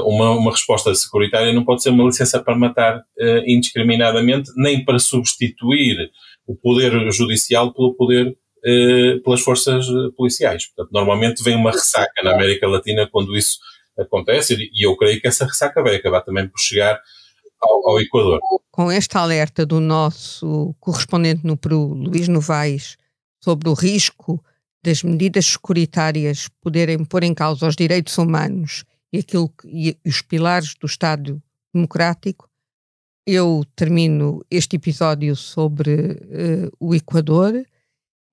Uma, 0.05 0.31
uma, 0.31 0.53
resposta 0.53 0.94
securitária 0.94 1.53
não 1.53 1.64
pode 1.64 1.83
ser 1.83 1.90
uma 1.90 2.05
licença 2.05 2.40
para 2.40 2.55
matar 2.55 2.98
uh, 2.98 3.42
indiscriminadamente, 3.44 4.53
nem 4.57 4.85
para 4.85 5.00
substituir 5.00 6.09
o 6.46 6.55
poder 6.55 7.11
judicial 7.11 7.74
pelo 7.74 7.94
poder, 7.94 8.29
uh, 8.29 9.20
pelas 9.24 9.40
forças 9.40 9.85
policiais. 10.16 10.68
Portanto, 10.68 10.92
normalmente 10.92 11.42
vem 11.42 11.57
uma 11.57 11.72
ressaca 11.72 12.22
na 12.22 12.35
América 12.35 12.68
Latina 12.68 13.09
quando 13.11 13.37
isso 13.37 13.59
acontece 13.98 14.55
e 14.55 14.87
eu 14.87 14.96
creio 14.96 15.20
que 15.20 15.29
essa 15.29 15.44
ressaca 15.44 15.83
vai 15.83 15.96
acabar 15.96 16.22
também 16.22 16.48
por 16.48 16.59
chegar 16.59 17.00
ao, 17.61 17.90
ao 17.90 18.00
Equador. 18.00 18.40
Com 18.70 18.90
esta 18.90 19.20
alerta 19.20 19.66
do 19.66 19.81
nosso 19.81 20.74
correspondente 20.81 21.46
no 21.46 21.57
Peru, 21.57 21.94
Luís 21.94 22.29
Novaes, 22.29 22.96
sobre 23.42 23.68
o 23.68 23.74
risco 23.74 24.42
das 24.83 25.03
medidas 25.03 25.46
securitárias 25.46 26.48
poderem 26.61 27.05
pôr 27.05 27.22
em 27.22 27.35
causa 27.35 27.66
os 27.66 27.76
direitos 27.76 28.16
humanos 28.16 28.85
e, 29.12 29.18
aquilo 29.18 29.53
e 29.64 29.96
os 30.07 30.22
pilares 30.22 30.74
do 30.74 30.87
Estado 30.87 31.42
democrático, 31.74 32.48
eu 33.26 33.62
termino 33.76 34.44
este 34.50 34.76
episódio 34.76 35.37
sobre 35.37 35.94
uh, 35.94 36.70
o 36.81 36.94
Equador 36.94 37.64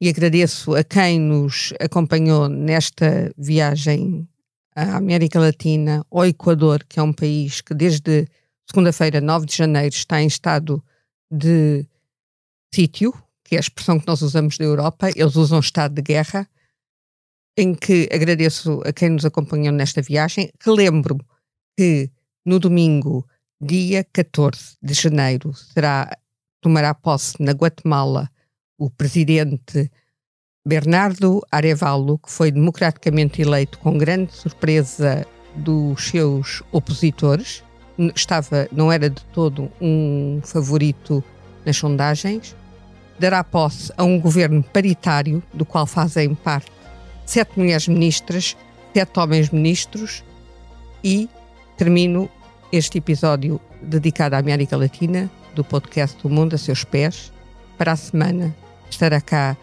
e 0.01 0.09
agradeço 0.09 0.75
a 0.75 0.83
quem 0.83 1.19
nos 1.19 1.73
acompanhou 1.79 2.47
nesta 2.47 3.31
viagem 3.37 4.27
à 4.77 4.97
América 4.97 5.39
Latina, 5.39 6.05
ao 6.11 6.23
Equador, 6.23 6.83
que 6.83 6.99
é 6.99 7.03
um 7.03 7.11
país 7.11 7.61
que 7.61 7.73
desde 7.73 8.27
segunda-feira, 8.69 9.19
9 9.19 9.47
de 9.47 9.57
janeiro, 9.57 9.95
está 9.95 10.21
em 10.21 10.27
estado 10.27 10.83
de 11.31 11.83
sítio, 12.71 13.11
que 13.43 13.55
é 13.55 13.57
a 13.57 13.61
expressão 13.61 13.99
que 13.99 14.05
nós 14.05 14.21
usamos 14.21 14.55
da 14.55 14.65
Europa, 14.65 15.09
eles 15.15 15.35
usam 15.35 15.59
estado 15.59 15.95
de 15.95 16.03
guerra, 16.03 16.47
em 17.57 17.73
que 17.73 18.07
agradeço 18.13 18.81
a 18.85 18.93
quem 18.93 19.09
nos 19.09 19.25
acompanhou 19.25 19.73
nesta 19.73 19.99
viagem. 19.99 20.51
Relembro 20.63 21.17
que 21.75 22.11
no 22.45 22.59
domingo, 22.59 23.27
dia 23.59 24.03
14 24.13 24.77
de 24.79 24.93
janeiro, 24.93 25.55
será, 25.55 26.15
tomará 26.61 26.93
posse 26.93 27.41
na 27.41 27.53
Guatemala 27.53 28.29
o 28.77 28.91
presidente 28.91 29.89
Bernardo 30.67 31.41
Arevalo, 31.49 32.17
que 32.17 32.29
foi 32.29 32.51
democraticamente 32.51 33.41
eleito 33.41 33.79
com 33.79 33.97
grande 33.97 34.35
surpresa 34.35 35.25
dos 35.55 36.09
seus 36.09 36.61
opositores, 36.73 37.63
estava, 38.13 38.67
não 38.69 38.91
era 38.91 39.09
de 39.09 39.23
todo 39.27 39.71
um 39.79 40.41
favorito 40.43 41.23
nas 41.65 41.77
sondagens, 41.77 42.53
dará 43.17 43.45
posse 43.45 43.93
a 43.95 44.03
um 44.03 44.19
governo 44.19 44.61
paritário, 44.61 45.41
do 45.53 45.63
qual 45.63 45.85
fazem 45.85 46.35
parte 46.35 46.69
sete 47.25 47.57
mulheres 47.57 47.87
ministras, 47.87 48.57
sete 48.93 49.17
homens 49.17 49.49
ministros, 49.49 50.21
e 51.01 51.29
termino 51.77 52.29
este 52.73 52.97
episódio 52.97 53.61
dedicado 53.81 54.35
à 54.35 54.39
América 54.39 54.75
Latina 54.75 55.31
do 55.55 55.63
podcast 55.63 56.17
O 56.27 56.29
Mundo 56.29 56.55
a 56.55 56.57
Seus 56.57 56.83
Pés. 56.83 57.31
Para 57.77 57.93
a 57.93 57.95
semana 57.95 58.53
estará 58.89 59.21
cá 59.21 59.55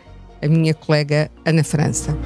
a 0.44 0.48
minha 0.48 0.74
colega 0.74 1.30
Ana 1.44 1.64
França. 1.64 2.16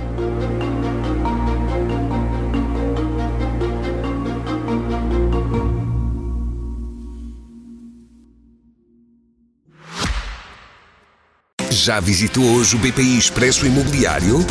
Já 11.71 12.01
visitou 12.01 12.45
hoje 12.45 12.77
o 12.77 12.79
BPI 12.79 13.17
Expresso 13.17 13.65
Imobiliário? 13.65 14.45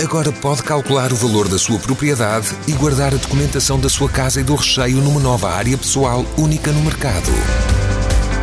Agora 0.00 0.30
pode 0.30 0.62
calcular 0.62 1.12
o 1.12 1.16
valor 1.16 1.48
da 1.48 1.58
sua 1.58 1.78
propriedade 1.78 2.54
e 2.68 2.72
guardar 2.72 3.12
a 3.12 3.16
documentação 3.16 3.80
da 3.80 3.88
sua 3.88 4.08
casa 4.08 4.40
e 4.40 4.44
do 4.44 4.54
recheio 4.54 4.98
numa 4.98 5.18
nova 5.18 5.50
área 5.50 5.76
pessoal 5.76 6.24
única 6.36 6.70
no 6.70 6.82
mercado. 6.82 7.30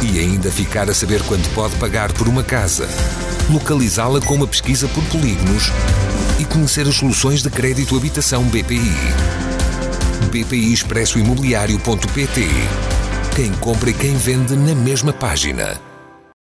E 0.01 0.19
ainda 0.19 0.51
ficar 0.51 0.89
a 0.89 0.93
saber 0.93 1.23
quanto 1.23 1.49
pode 1.51 1.75
pagar 1.77 2.11
por 2.11 2.27
uma 2.27 2.43
casa 2.43 2.85
localizá-la 3.49 4.21
com 4.21 4.35
uma 4.35 4.47
pesquisa 4.47 4.87
por 4.87 5.03
polígonos 5.05 5.71
e 6.39 6.45
conhecer 6.45 6.87
as 6.87 6.95
soluções 6.95 7.41
de 7.41 7.49
crédito 7.49 7.95
habitação 7.95 8.43
BPI. 8.43 8.93
bpiexpressoimobiliario.pt. 10.31 12.47
Quem 13.35 13.51
compra 13.53 13.89
e 13.89 13.93
quem 13.93 14.15
vende 14.15 14.55
na 14.55 14.73
mesma 14.73 15.11
página. 15.13 15.94